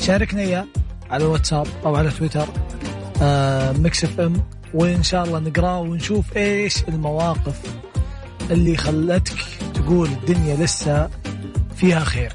شاركنا 0.00 0.40
إياه 0.40 0.66
على 1.10 1.24
الواتساب 1.24 1.66
أو 1.84 1.96
على 1.96 2.10
تويتر 2.10 2.48
آه 3.22 3.72
Mix 3.72 4.04
FM 4.04 4.42
وإن 4.74 5.02
شاء 5.02 5.24
الله 5.24 5.38
نقراه 5.38 5.80
ونشوف 5.80 6.36
إيش 6.36 6.84
المواقف 6.88 7.60
اللي 8.50 8.76
خلتك 8.76 9.38
تقول 9.74 10.08
الدنيا 10.08 10.56
لسه 10.56 11.10
فيها 11.76 12.00
خير. 12.00 12.32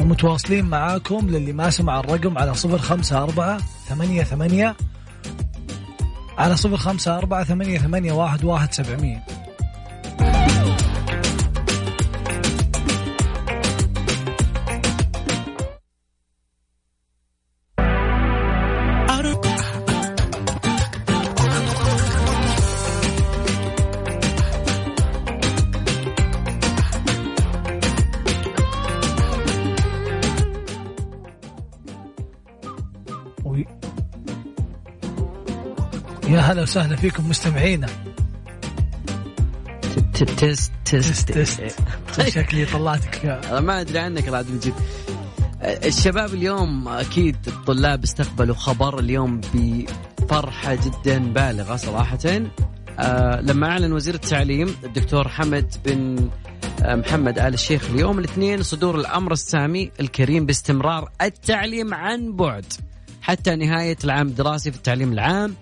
ومتواصلين 0.00 0.64
معاكم 0.64 1.26
للي 1.30 1.52
ما 1.52 1.70
سمع 1.70 2.00
الرقم 2.00 2.38
على 2.38 2.54
صفر 2.54 2.78
خمسة 2.78 3.22
أربعة 3.22 3.58
ثمانية 3.88 4.22
ثمانية 4.22 4.76
على 6.38 6.56
صفر 6.56 6.76
خمسة 6.76 7.18
أربعة 7.18 7.44
ثمانية 7.44 7.78
ثمانية 7.78 8.12
واحد 8.12 8.44
واحد 8.44 8.74
سبعمية. 8.74 9.35
وسهلا 36.66 36.96
فيكم 36.96 37.28
مستمعينا. 37.28 37.86
تست 40.14 40.70
تست. 40.84 41.32
تست 41.32 42.28
شكلي 42.34 42.64
طلعتك 42.64 43.40
ما 43.52 43.80
أدري 43.80 43.98
عنك 43.98 44.28
عبد 44.28 44.48
المجيد 44.48 44.74
الشباب 45.62 46.34
اليوم 46.34 46.88
أكيد 46.88 47.36
الطلاب 47.46 48.02
استقبلوا 48.02 48.54
خبر 48.54 48.98
اليوم 48.98 49.40
بفرحة 49.54 50.74
جدا 50.74 51.18
بالغة 51.18 51.76
صراحة. 51.76 52.18
آه 52.98 53.40
لما 53.40 53.66
أعلن 53.66 53.92
وزير 53.92 54.14
التعليم 54.14 54.76
الدكتور 54.84 55.28
حمد 55.28 55.74
بن 55.84 56.30
آه، 56.84 56.94
محمد 56.94 57.38
آل 57.38 57.54
الشيخ 57.54 57.90
اليوم 57.90 58.18
الاثنين 58.18 58.62
صدور 58.62 59.00
الأمر 59.00 59.32
السامي 59.32 59.90
الكريم 60.00 60.46
باستمرار 60.46 61.10
التعليم 61.22 61.94
عن 61.94 62.36
بعد. 62.36 62.64
حتى 63.22 63.56
نهاية 63.56 63.96
العام 64.04 64.26
الدراسي 64.26 64.70
في 64.70 64.76
التعليم 64.76 65.12
العام 65.12 65.54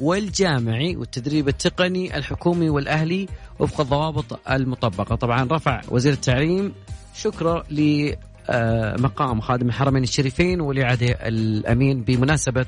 والجامعي 0.00 0.96
والتدريب 0.96 1.48
التقني 1.48 2.16
الحكومي 2.16 2.70
والأهلي 2.70 3.26
وفق 3.58 3.80
الضوابط 3.80 4.48
المطبقة. 4.50 5.14
طبعا 5.14 5.48
رفع 5.52 5.80
وزير 5.88 6.12
التعليم 6.12 6.72
شكرا 7.14 7.62
لمقام 7.70 9.40
خادم 9.40 9.68
الحرمين 9.68 10.02
الشريفين 10.02 10.60
ولي 10.60 10.84
عهده 10.84 11.06
الأمين 11.28 12.02
بمناسبة 12.02 12.66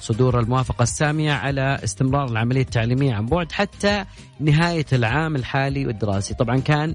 صدور 0.00 0.40
الموافقة 0.40 0.82
السامية 0.82 1.32
على 1.32 1.78
استمرار 1.84 2.28
العملية 2.30 2.60
التعليمية 2.60 3.14
عن 3.14 3.26
بعد 3.26 3.52
حتى 3.52 4.04
نهاية 4.40 4.86
العام 4.92 5.36
الحالي 5.36 5.86
والدراسي. 5.86 6.34
طبعا 6.34 6.56
كان 6.56 6.94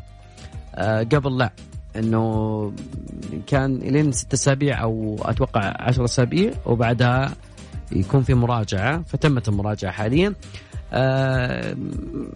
آه، 0.75 1.03
قبل 1.03 1.37
لا 1.37 1.53
إنه 1.95 2.73
كان 3.47 3.77
لين 3.77 4.11
ست 4.11 4.33
أسابيع 4.33 4.81
أو 4.83 5.17
أتوقع 5.21 5.73
عشر 5.79 6.05
أسابيع 6.05 6.51
وبعدها 6.65 7.33
يكون 7.91 8.23
في 8.23 8.33
مراجعة 8.33 9.03
فتمت 9.07 9.47
المراجعة 9.49 9.91
حاليا. 9.91 10.33
آه 10.93 11.75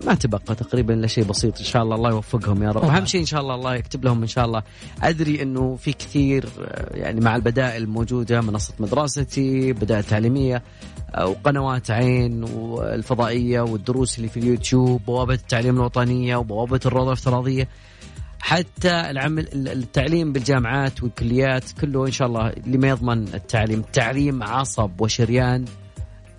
ما 0.06 0.14
تبقى 0.14 0.56
تقريبا 0.56 0.94
إلا 0.94 1.08
شيء 1.08 1.24
بسيط 1.24 1.60
إن 1.60 1.66
شاء 1.66 1.84
الله 1.84 1.96
الله 1.96 2.10
يوفقهم 2.10 2.64
يا 2.64 2.72
رب. 2.72 2.84
أهم 2.84 3.06
شيء 3.06 3.22
إن 3.22 3.26
شاء 3.26 3.42
الله 3.42 3.56
الله 3.56 3.76
يكتب 3.76 4.06
لهم 4.06 4.22
إن 4.22 4.28
شاء 4.28 4.46
الله. 4.46 4.64
أدري 5.04 5.42
إنه 5.42 5.76
في 5.76 5.94
كثير 5.94 6.46
آه، 6.62 6.96
يعني 6.98 7.22
مع 7.22 7.36
البدائل 7.36 7.84
الموجوده 7.84 8.42
منصة 8.42 8.74
مدرستي 8.80 9.74
بدائل 9.74 10.04
تعليمية 10.04 10.64
آه، 11.16 11.28
وقنوات 11.28 11.92
عين 11.92 12.44
والفضائية 12.44 13.62
والدروس 13.62 14.18
اللي 14.18 14.30
في 14.30 14.38
اليوتيوب 14.38 15.02
بوابة 15.06 15.34
التعليم 15.34 15.76
الوطنية 15.76 16.36
وبوابة 16.36 16.80
الروضه 16.86 17.08
الافتراضية. 17.08 17.68
حتى 18.46 19.10
العمل 19.10 19.48
التعليم 19.68 20.34
بالجامعات 20.34 21.04
والكليات 21.04 21.72
كله 21.82 22.06
إن 22.08 22.12
شاء 22.12 22.28
الله 22.28 22.54
لما 22.68 22.88
يضمن 22.88 23.34
التعليم. 23.34 23.80
التعليم 23.80 24.44
عصب 24.44 25.02
وشريان 25.02 25.66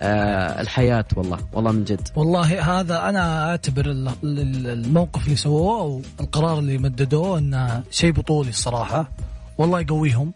آه 0.01 0.61
الحياة 0.61 1.05
والله 1.15 1.39
والله 1.53 1.71
من 1.71 1.83
جد. 1.83 2.07
والله 2.15 2.79
هذا 2.79 3.09
أنا 3.09 3.49
أعتبر 3.51 3.85
ال- 3.85 4.07
ال- 4.23 4.67
الموقف 4.67 5.25
اللي 5.25 5.35
سووه 5.35 5.79
أو 5.81 6.01
القرار 6.19 6.59
اللي 6.59 6.77
مددوه 6.77 7.37
إنه 7.39 7.83
شيء 7.91 8.11
بطولي 8.11 8.49
الصراحة. 8.49 9.11
والله 9.57 9.79
يقويهم. 9.79 10.33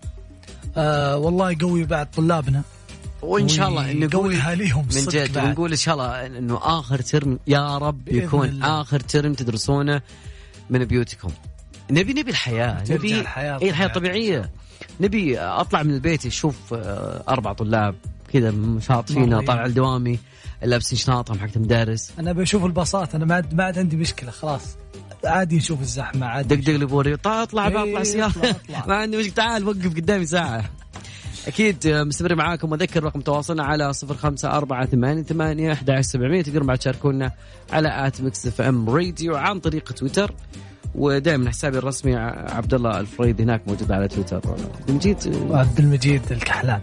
آه 0.78 1.18
والله 1.18 1.52
يقوي 1.52 1.84
بعد 1.84 2.12
طلابنا. 2.12 2.62
وإن 3.22 3.48
شاء 3.48 3.68
الله 3.70 3.82
ويقوي 3.86 4.06
نقول 4.06 4.36
أهاليهم 4.36 4.86
من 4.96 5.06
جد. 5.06 5.38
ونقول 5.38 5.72
إن 5.72 5.78
شاء 5.78 5.94
الله 5.96 6.26
إنه 6.26 6.60
آخر 6.62 7.00
ترم 7.02 7.40
يا 7.48 7.78
رب 7.78 8.08
يكون. 8.08 8.64
آخر 8.64 9.00
ترم 9.00 9.34
تدرسونه 9.34 10.02
من 10.70 10.86
بيوتكم. 10.86 11.30
نبي 11.92 12.14
نبي 12.14 12.32
الحياة 12.32 12.84
نبي 12.90 13.20
الحياة 13.20 13.58
الحياة 13.58 13.88
طبيعية. 13.88 13.94
طبيعية. 13.94 14.52
نبي 15.02 15.40
أطلع 15.40 15.84
من 15.84 15.94
البيت 15.94 16.26
أشوف 16.26 16.74
آه، 16.74 17.24
أربع 17.30 17.54
طلاب 17.54 17.96
كذا 18.34 18.54
شاطفين 18.80 19.42
طالع 19.46 19.66
لدوامي 19.66 20.20
لابسين 20.64 20.98
شنطهم 20.98 21.40
حقت 21.40 21.58
مدارس 21.58 22.14
أنا 22.20 22.32
بشوف 22.32 22.66
الباصات 22.66 23.16
أنا 23.16 23.26
ما 23.26 23.36
عاد 23.36 23.54
ما 23.54 23.64
عاد 23.64 23.80
عندي 23.80 23.96
مشكلة 23.96 24.32
خلاص. 24.32 24.76
عادي 25.26 25.58
نشوف 25.58 25.82
الزحمة 25.82 26.26
عادي 26.28 26.56
دق 26.56 26.72
دق 26.72 26.74
لبوري 26.80 27.18
طلع 27.18 27.44
اطلع 27.44 27.68
إيه، 27.68 28.02
اطلع، 28.02 28.26
اطلع. 28.28 28.86
ما 28.88 28.96
عندي 28.96 29.18
مشكلة. 29.18 29.34
تعال 29.34 29.68
وقف 29.68 29.96
قدامي 29.96 30.26
ساعة. 30.26 30.64
أكيد 31.48 31.88
آه، 31.88 32.04
مستمر 32.04 32.36
معاكم. 32.36 32.72
وأذكر 32.72 33.04
رقم 33.04 33.22
تواصلنا 33.22 33.64
على 33.64 33.94
صفر 33.94 34.14
خمسة 34.18 34.52
أربعة 34.52 34.86
ثمانية 34.86 35.24
ثمانية 35.24 35.74
أحد 35.74 36.02
سبعمية. 36.02 36.42
تقدرون 36.42 36.68
بعد 36.68 36.78
تشاركونا 36.78 37.32
على 37.72 38.08
at 38.08 38.22
Mix 38.22 38.48
FM 38.48 38.90
Radio 38.90 39.36
عن 39.36 39.60
طريق 39.60 39.92
تويتر. 39.92 40.34
ودائما 40.96 41.50
حسابي 41.50 41.78
الرسمي 41.78 42.16
عبد 42.16 42.74
الله 42.74 43.00
الفريد 43.00 43.42
هناك 43.42 43.62
موجود 43.68 43.92
على 43.92 44.08
تويتر. 44.08 44.42
مجيد 44.90 45.18
آه، 45.52 45.58
عبد 45.58 45.80
المجيد 45.80 46.22
الكحلان. 46.32 46.82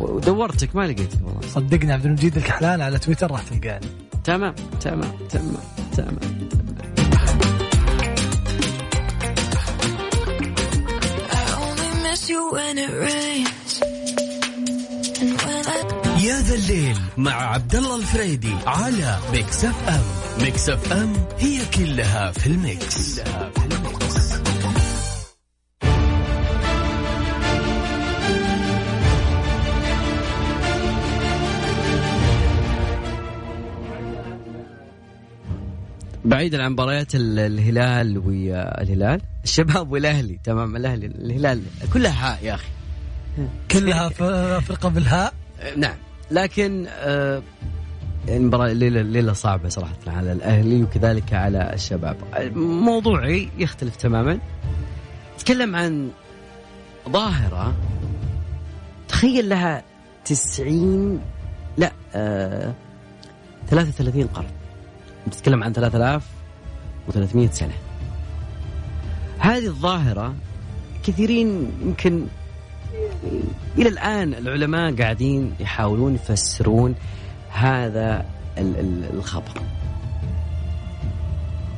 ودورتك 0.00 0.76
ما 0.76 0.82
لقيتك 0.82 1.18
والله. 1.24 1.40
صدقني 1.40 1.92
عبد 1.92 2.04
المجيد 2.04 2.36
الكحلان 2.36 2.80
على 2.80 2.98
تويتر 2.98 3.30
راح 3.30 3.42
تلقاني. 3.42 3.86
تمام 4.24 4.54
تمام 4.80 5.12
تمام 5.30 5.56
تمام. 5.96 6.18
You 12.30 12.42
when 12.52 12.78
it 12.78 12.92
rains. 13.06 13.72
And 15.20 15.32
when 15.42 15.64
I 15.76 16.09
يا 16.24 16.40
ذا 16.40 16.54
الليل 16.54 16.96
مع 17.16 17.32
عبد 17.32 17.74
الله 17.76 17.96
الفريدي 17.96 18.54
على 18.66 19.18
Mix 19.32 19.64
FM 19.64 20.02
Mix 20.44 20.68
FM 20.68 21.12
هي 21.38 21.58
كلها 21.76 22.32
في 22.32 22.46
ال 22.46 22.61
mix, 22.61 23.20
كلها 23.20 23.50
في 23.50 23.64
ال 23.64 23.77
mix. 23.77 24.30
بعيدا 36.24 36.62
عن 36.62 36.72
مباريات 36.72 37.14
ال- 37.14 37.38
الهلال 37.38 38.18
والهلال 38.18 39.20
الشباب 39.44 39.92
والأهلي 39.92 40.38
تمام 40.44 40.76
الأهلي 40.76 41.06
الهلال 41.06 41.62
كلها 41.92 42.32
هاء 42.34 42.44
يا 42.44 42.54
أخي. 42.54 42.68
كلها 43.70 44.08
في 44.08 44.60
فرقة 44.66 44.88
بالهاء؟ 44.88 45.34
نعم. 45.76 45.94
لكن 46.30 46.86
آه، 46.88 47.42
المباراة 48.28 48.70
الليلة 48.72 49.00
الليلة 49.00 49.32
صعبة 49.32 49.68
صراحة 49.68 49.96
على 50.06 50.32
الأهلي 50.32 50.82
وكذلك 50.82 51.32
على 51.34 51.70
الشباب. 51.74 52.16
موضوعي 52.56 53.48
يختلف 53.58 53.96
تماما. 53.96 54.38
نتكلم 55.34 55.76
عن 55.76 56.10
ظاهرة 57.08 57.74
تخيل 59.08 59.48
لها 59.48 59.82
تسعين 60.24 61.20
لا 61.76 61.92
آه 62.14 62.74
33 63.68 64.26
قرن. 64.26 64.46
نتكلم 65.28 65.64
عن 65.64 65.72
3300 65.72 67.50
سنة. 67.50 67.74
هذه 69.38 69.66
الظاهرة 69.66 70.34
كثيرين 71.04 71.72
يمكن 71.82 72.26
إلى 73.78 73.88
الآن 73.88 74.34
العلماء 74.34 74.96
قاعدين 74.96 75.54
يحاولون 75.60 76.14
يفسرون 76.14 76.94
هذا 77.52 78.24
ال- 78.58 78.78
ال- 78.80 79.10
الخبر. 79.14 79.62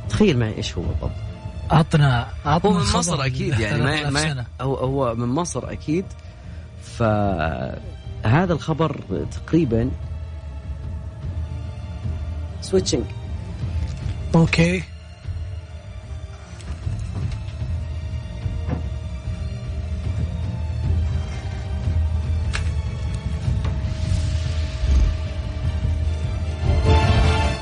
تخيل 0.09 0.39
معي 0.39 0.57
إيش 0.57 0.77
هو 0.77 0.81
بالضبط. 0.81 1.11
عطنا 1.71 2.27
عطنا 2.45 2.71
هو 2.71 2.73
من 2.73 2.79
مصر 2.95 3.25
أكيد 3.25 3.59
يعني 3.59 3.83
ما, 3.83 3.95
3000 3.97 4.13
ما. 4.37 4.45
هو 4.61 4.75
هو 4.75 5.15
من 5.15 5.27
مصر 5.27 5.71
أكيد. 5.71 6.05
فهذا 6.83 8.53
الخبر 8.53 8.99
تقريبا 9.31 9.89
سويتشنج 12.61 13.03
أوكي. 14.35 14.83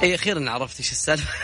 اي 0.03 0.15
أخيرا 0.15 0.49
عرفت 0.49 0.79
إيش 0.79 0.91
السالفة. 0.91 1.29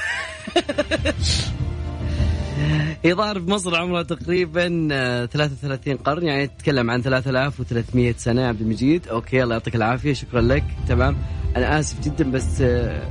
يظهر 3.03 3.39
بمصر 3.39 3.75
عمره 3.75 4.01
تقريبا 4.01 4.87
آه، 4.91 5.25
33 5.25 5.97
قرن 5.97 6.23
يعني 6.25 6.47
تتكلم 6.47 6.91
عن 6.91 7.01
3300 7.01 8.13
سنة 8.17 8.41
يا 8.41 8.47
عبد 8.47 8.61
المجيد. 8.61 9.07
أوكي 9.07 9.43
الله 9.43 9.55
يعطيك 9.55 9.75
العافية 9.75 10.13
شكرا 10.13 10.41
لك. 10.41 10.63
تمام. 10.87 11.17
أنا 11.55 11.79
آسف 11.79 11.99
جدا 12.01 12.31
بس 12.31 12.61
آه، 12.61 13.01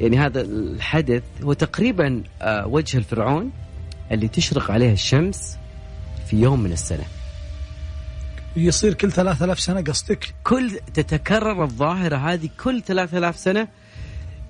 يعني 0.00 0.18
هذا 0.18 0.40
الحدث 0.40 1.22
هو 1.42 1.52
تقريبا 1.52 2.22
آه، 2.42 2.66
وجه 2.66 2.98
الفرعون 2.98 3.50
اللي 4.12 4.28
تشرق 4.28 4.70
عليه 4.70 4.92
الشمس 4.92 5.56
في 6.30 6.36
يوم 6.36 6.60
من 6.60 6.72
السنة. 6.72 7.04
يصير 8.56 8.94
كل 8.94 9.12
3000 9.12 9.60
سنة 9.60 9.82
قصدك؟ 9.82 10.34
كل 10.44 10.70
تتكرر 10.94 11.64
الظاهرة 11.64 12.16
هذه 12.16 12.48
كل 12.64 12.82
3000 12.82 13.36
سنة 13.36 13.68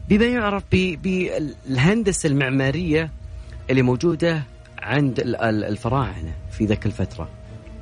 بما 0.09 0.25
يعرف 0.25 0.63
بالهندسة 0.73 2.27
المعمارية 2.27 3.11
اللي 3.71 3.83
موجودة 3.83 4.43
عند 4.83 5.21
ال- 5.21 5.37
ال- 5.37 5.65
الفراعنة 5.65 6.33
في 6.51 6.65
ذاك 6.67 6.87
الفترة. 6.87 7.29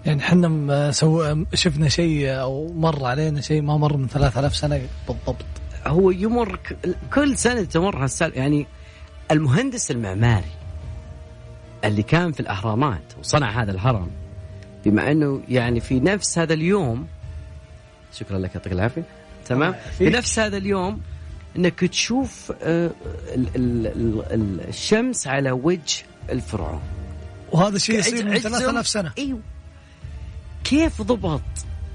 يعني 0.07 0.21
إحنا 0.23 0.91
سو 0.93 1.37
شفنا 1.55 1.89
شيء 1.89 2.29
أو 2.41 2.73
مر 2.73 3.05
علينا 3.05 3.41
شيء 3.41 3.63
ما 3.63 3.77
مر 3.77 3.97
من 3.97 4.09
3000 4.09 4.57
سنة 4.57 4.81
بالضبط. 5.09 5.45
هو 5.87 6.11
يمر 6.11 6.59
كل 7.15 7.37
سنة 7.39 7.63
تمر 7.65 8.05
هالسالفة 8.05 8.39
يعني 8.39 8.67
المهندس 9.31 9.91
المعماري 9.91 10.51
اللي 11.85 12.03
كان 12.03 12.33
في 12.33 12.41
الأهرامات 12.41 13.03
وصنع 13.21 13.63
هذا 13.63 13.71
الهرم 13.71 14.11
بما 14.85 15.11
أنه 15.13 15.41
يعني 15.49 15.81
في 15.81 16.01
نفس 16.01 16.39
هذا 16.39 16.55
اليوم 16.55 17.07
شكرا 18.15 18.39
لك 18.39 18.55
يعطيك 18.55 18.73
العافية. 18.73 19.03
تمام؟ 19.47 19.75
في 19.99 20.11
نفس 20.11 20.39
هذا 20.39 20.57
اليوم 20.57 21.01
إنك 21.57 21.81
تشوف 21.81 22.53
آه، 22.62 22.91
ال- 23.35 23.49
ال- 23.57 23.87
ال- 23.87 24.33
ال- 24.33 24.69
الشمس 24.69 25.27
على 25.27 25.51
وجه 25.51 26.03
الفرعون. 26.31 26.81
وهذا 27.53 27.77
الشيء 27.77 27.99
يصير 27.99 28.25
من 28.25 28.33
عجز- 28.33 28.43
3000 28.43 28.88
سنة. 28.88 29.12
إيوه. 29.19 29.38
كيف 30.65 31.03
ضبط؟ 31.03 31.41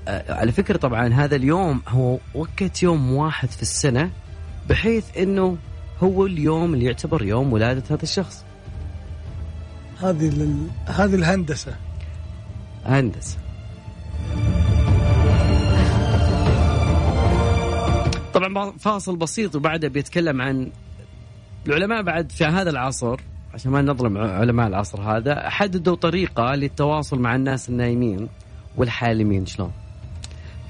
آه، 0.07 0.33
على 0.33 0.51
فكرة 0.51 0.77
طبعا 0.77 1.07
هذا 1.13 1.35
اليوم 1.35 1.81
هو 1.87 2.17
وقت 2.35 2.83
يوم 2.83 3.13
واحد 3.13 3.49
في 3.49 3.61
السنة 3.61 4.11
بحيث 4.69 5.17
إنه 5.17 5.57
هو 6.03 6.25
اليوم 6.25 6.73
اللي 6.73 6.85
يعتبر 6.85 7.23
يوم 7.23 7.53
ولادة 7.53 7.83
هذا 7.89 8.03
الشخص. 8.03 8.43
هذه 10.01 10.29
لل... 10.29 10.67
هذه 10.85 11.15
الهندسة. 11.15 11.75
هندسة. 12.85 13.37
طبعا 18.47 18.71
فاصل 18.71 19.15
بسيط 19.15 19.55
وبعدها 19.55 19.89
بيتكلم 19.89 20.41
عن 20.41 20.71
العلماء 21.67 22.01
بعد 22.01 22.31
في 22.31 22.45
هذا 22.45 22.69
العصر 22.69 23.19
عشان 23.53 23.71
ما 23.71 23.81
نظلم 23.81 24.17
علماء 24.17 24.67
العصر 24.67 25.01
هذا 25.01 25.49
حددوا 25.49 25.95
طريقة 25.95 26.55
للتواصل 26.55 27.19
مع 27.19 27.35
الناس 27.35 27.69
النايمين 27.69 28.29
والحالمين 28.77 29.45
شلون. 29.45 29.71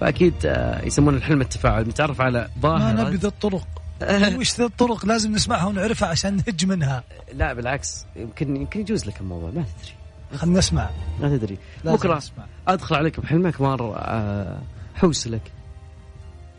فأكيد 0.01 0.33
آه، 0.45 0.85
يسمون 0.85 1.15
الحلم 1.15 1.41
التفاعل. 1.41 1.87
متعرف 1.87 2.21
على 2.21 2.49
ما 2.55 2.61
ظاهره 2.61 3.07
نبي 3.07 3.15
ذا 3.15 3.27
الطرق. 3.27 3.67
وش 4.39 4.57
ذا 4.57 4.65
الطرق؟ 4.65 5.05
لازم 5.05 5.31
نسمعها 5.31 5.65
ونعرفها 5.65 6.09
عشان 6.09 6.35
نهج 6.35 6.65
منها. 6.65 7.03
لا 7.33 7.53
بالعكس. 7.53 8.05
يمكن 8.15 8.55
يمكن 8.55 8.79
يجوز 8.79 9.05
لك 9.05 9.21
الموضوع. 9.21 9.49
ما 9.49 9.63
تدري. 9.63 10.39
خلنا 10.39 10.59
نسمع. 10.59 10.89
ما 11.21 11.37
تدري. 11.37 11.57
بكرة 11.85 12.17
نسمع. 12.17 12.45
أدخل 12.67 12.95
عليك 12.95 13.19
بحلمك 13.19 13.61
مره 13.61 13.97
آه، 13.97 14.61
حوس 14.95 15.27
لك. 15.27 15.56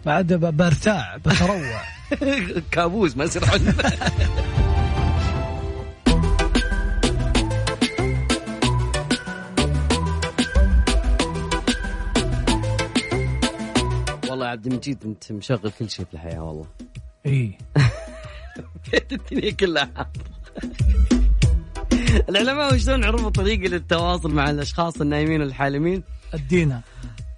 بعد 0.08 0.32
برتاع 0.32 1.16
بتروع. 1.16 1.80
كابوس 2.72 3.16
ما 3.16 3.24
يصير 3.24 3.46
حلم 3.46 3.74
والله 14.30 14.46
يا 14.46 14.50
عبد 14.50 14.66
المجيد 14.66 14.98
انت 15.04 15.32
مشغل 15.32 15.70
كل 15.78 15.90
شيء 15.90 16.06
في 16.06 16.14
الحياة 16.14 16.42
والله. 16.42 16.66
إي. 17.26 17.58
الدنيا 19.12 19.50
كلها. 19.50 20.10
العلماء 22.28 22.74
وشلون 22.74 23.04
عرفوا 23.04 23.30
طريقة 23.30 23.68
للتواصل 23.68 24.34
مع 24.34 24.50
الأشخاص 24.50 25.00
النايمين 25.00 25.40
والحالمين؟ 25.40 26.02
ادينا 26.34 26.82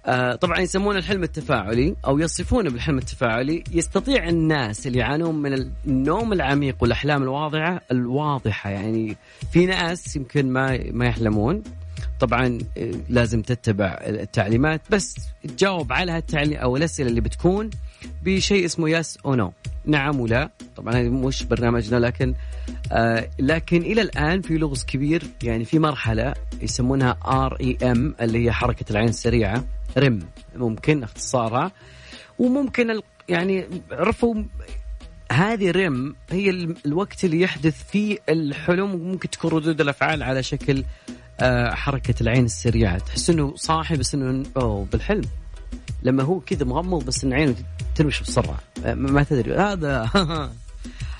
آه، 0.05 0.35
طبعا 0.35 0.59
يسمونه 0.59 0.99
الحلم 0.99 1.23
التفاعلي 1.23 1.95
أو 2.05 2.19
يصفونه 2.19 2.69
بالحلم 2.69 2.97
التفاعلي. 2.97 3.63
يستطيع 3.71 4.29
الناس 4.29 4.87
اللي 4.87 4.99
يعانون 4.99 5.35
من 5.35 5.71
النوم 5.87 6.33
العميق 6.33 6.75
والأحلام 6.81 7.23
الواضحه 7.23 7.81
الواضحة. 7.91 8.69
يعني 8.69 9.17
في 9.51 9.65
ناس 9.65 10.15
يمكن 10.15 10.49
ما 10.49 10.79
ما 10.91 11.05
يحلمون. 11.05 11.63
طبعا 12.19 12.57
آه، 12.77 12.91
لازم 13.09 13.41
تتبع 13.41 13.99
التعليمات. 14.01 14.81
بس 14.89 15.15
تجاوب 15.43 15.93
على 15.93 16.11
هالتعليم 16.11 16.57
أو 16.57 16.77
الأسئلة 16.77 17.09
اللي 17.09 17.21
بتكون 17.21 17.69
بشيء 18.23 18.65
اسمه 18.65 18.89
yes 18.89 19.17
أو 19.25 19.35
no 19.35 19.53
نعم 19.85 20.19
ولا. 20.19 20.49
طبعا 20.75 20.93
هذه 20.93 21.09
مش 21.09 21.43
برنامجنا 21.43 21.99
لكن 21.99 22.33
آه 22.91 23.29
لكن 23.39 23.81
إلى 23.81 24.01
الآن 24.01 24.41
في 24.41 24.57
لغز 24.57 24.83
كبير. 24.83 25.23
يعني 25.43 25.65
في 25.65 25.79
مرحلة 25.79 26.33
يسمونها 26.61 27.17
R 27.25 27.57
E 27.61 27.77
M 27.83 28.15
اللي 28.21 28.45
هي 28.45 28.51
حركة 28.51 28.85
العين 28.91 29.09
السريعة. 29.09 29.63
REM 29.97 30.19
ممكن 30.55 31.03
اختصارها. 31.03 31.71
وممكن 32.39 33.01
يعني 33.29 33.65
عرفوا 33.91 34.35
هذه 35.31 35.71
REM 35.71 36.15
هي 36.29 36.49
ال- 36.49 36.75
الوقت 36.85 37.25
اللي 37.25 37.41
يحدث 37.41 37.83
فيه 37.91 38.17
الحلم 38.29 38.93
وممكن 38.93 39.29
تكون 39.29 39.51
ردود 39.51 39.81
الأفعال 39.81 40.23
على 40.23 40.43
شكل 40.43 40.83
آه، 41.39 41.73
حركة 41.73 42.13
العين 42.21 42.45
السريعة. 42.45 42.97
تحس 42.97 43.29
إنه 43.29 43.53
صاحي 43.55 43.95
بس 43.95 44.13
إنه 44.15 44.43
أوه 44.57 44.85
بالحلم. 44.91 45.21
لما 46.03 46.23
هو 46.23 46.39
كذا 46.39 46.65
مغمض 46.65 47.05
بس 47.05 47.23
إن 47.23 47.33
عينه 47.33 47.55
ترمش 47.95 48.21
بسرعة. 48.21 48.59
آه، 48.85 48.93
ما 48.93 49.23
تدري. 49.23 49.53
هذا 49.55 50.09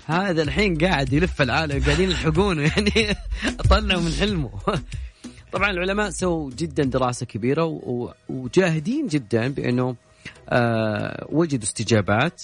هذا 0.06 0.42
الحين 0.42 0.78
قاعد 0.78 1.14
يلف 1.14 1.42
العالم 1.42 1.84
قاعدين 1.84 2.10
يلحقونه 2.10 2.62
يعني 2.62 3.16
طلعوا 3.70 4.02
من 4.02 4.12
حلمه. 4.20 4.50
طبعا 5.52 5.72
العلماء 5.72 6.10
سووا 6.10 6.50
جدا 6.58 6.84
دراسة 6.84 7.26
كبيرة 7.26 7.82
وجاهدين 8.30 9.08
جدا 9.08 9.48
بأنه 9.48 9.96
آه 10.50 11.28
وجدوا 11.32 11.64
استجابات 11.64 12.44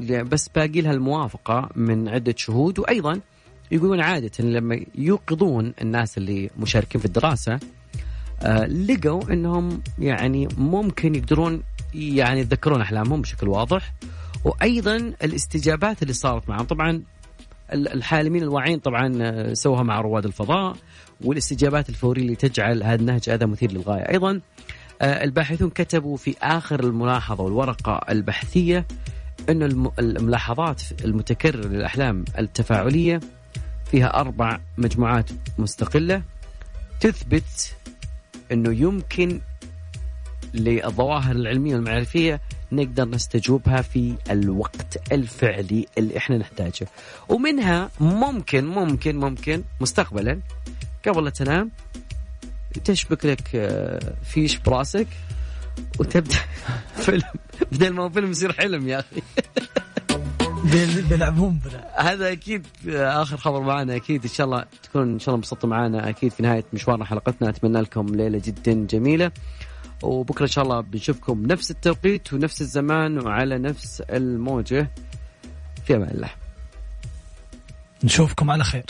بس 0.00 0.48
باقي 0.48 0.80
لها 0.80 0.92
الموافقة 0.92 1.68
من 1.76 2.08
عدة 2.08 2.34
شهود. 2.36 2.78
وأيضا 2.78 3.20
يقولون 3.70 4.00
عادة 4.00 4.30
لما 4.44 4.80
يوقظون 4.94 5.74
الناس 5.82 6.18
اللي 6.18 6.50
مشاركين 6.58 7.00
في 7.00 7.06
الدراسة 7.06 7.60
آه 8.42 8.66
لقوا 8.66 9.32
إنهم 9.32 9.82
يعني 9.98 10.48
ممكن 10.58 11.14
يقدرون 11.14 11.62
يعني 11.94 12.40
يتذكرون 12.40 12.80
أحلامهم 12.80 13.20
بشكل 13.22 13.48
واضح. 13.48 13.94
وأيضا 14.44 14.96
الاستجابات 14.96 16.02
اللي 16.02 16.12
صارت 16.12 16.48
معهم 16.48 16.64
طبعا 16.64 17.02
الحالمين 17.72 18.42
الواعين 18.42 18.78
طبعا 18.78 19.18
آه، 19.22 19.54
سووها 19.54 19.82
مع 19.82 20.00
رواد 20.00 20.24
الفضاء 20.26 20.76
والاستجابات 21.24 21.88
الفوريه 21.88 22.22
اللي 22.22 22.34
تجعل 22.36 22.82
هذا 22.82 22.94
النهج 23.00 23.30
هذا 23.30 23.46
مثير 23.46 23.72
للغاية. 23.72 24.02
أيضا 24.08 24.40
آه، 25.02 25.24
الباحثون 25.24 25.70
كتبوا 25.70 26.16
في 26.16 26.34
آخر 26.42 26.80
الملاحظة 26.80 27.44
والورقة 27.44 28.00
البحثية 28.10 28.86
أن 29.48 29.62
الم- 29.62 29.92
الملاحظات 29.98 30.82
المتكررة 31.04 31.66
للأحلام 31.66 32.24
التفاعلية 32.38 33.20
فيها 33.90 34.20
أربع 34.20 34.58
مجموعات 34.78 35.30
مستقلة 35.58 36.22
تثبت 37.00 37.76
أنه 38.52 38.72
يمكن 38.80 39.40
للظواهر 40.54 41.36
العلمية 41.36 41.74
والمعرفية 41.74 42.40
نقدر 42.76 43.08
نستجوبها 43.08 43.82
في 43.82 44.14
الوقت 44.30 45.12
الفعلي 45.12 45.86
اللي 45.98 46.16
إحنا 46.16 46.38
نحتاجه. 46.38 46.88
ومنها 47.28 47.90
ممكن 48.00 48.64
ممكن 48.64 49.16
ممكن 49.16 49.62
مستقبلا 49.80 50.40
قبل 51.08 51.24
لا 51.24 51.30
تنام 51.30 51.70
تشبك 52.84 53.26
لك 53.26 53.42
آه، 53.54 54.14
فيش 54.24 54.58
براسك 54.58 55.06
وتبدأ 55.98 56.38
فيلم. 57.04 57.22
بدل 57.72 57.90
ما 57.92 58.02
هو 58.02 58.10
فيلم 58.10 58.30
يصير 58.30 58.52
حلم 58.52 58.88
يا 58.88 58.98
أخي. 59.00 59.22
بيل- 60.64 61.02
بيلعبون 61.02 61.60
هذا 61.96 62.32
أكيد 62.32 62.66
آخر 62.88 63.36
خبر 63.36 63.60
معنا 63.60 63.96
أكيد. 63.96 64.22
إن 64.22 64.28
شاء 64.30 64.46
الله 64.46 64.64
تكون 64.82 65.02
إن 65.12 65.18
شاء 65.18 65.28
الله 65.28 65.36
انبسطتوا 65.36 65.68
معنا. 65.68 66.08
أكيد 66.08 66.32
في 66.32 66.42
نهاية 66.42 66.64
مشوارنا 66.72 67.04
حلقتنا. 67.04 67.48
أتمنى 67.48 67.80
لكم 67.80 68.06
ليلة 68.06 68.42
جدا 68.44 68.72
جميلة. 68.90 69.30
وبكرة 70.04 70.42
إن 70.42 70.50
شاء 70.50 70.64
الله 70.64 70.80
بنشوفكم 70.80 71.46
نفس 71.46 71.70
التوقيت 71.70 72.32
ونفس 72.32 72.60
الزمان 72.60 73.18
وعلى 73.18 73.58
نفس 73.58 74.00
الموجة. 74.00 74.90
في 75.84 75.96
أمان 75.96 76.10
الله. 76.10 76.30
نشوفكم 78.04 78.50
على 78.50 78.64
خير. 78.64 78.84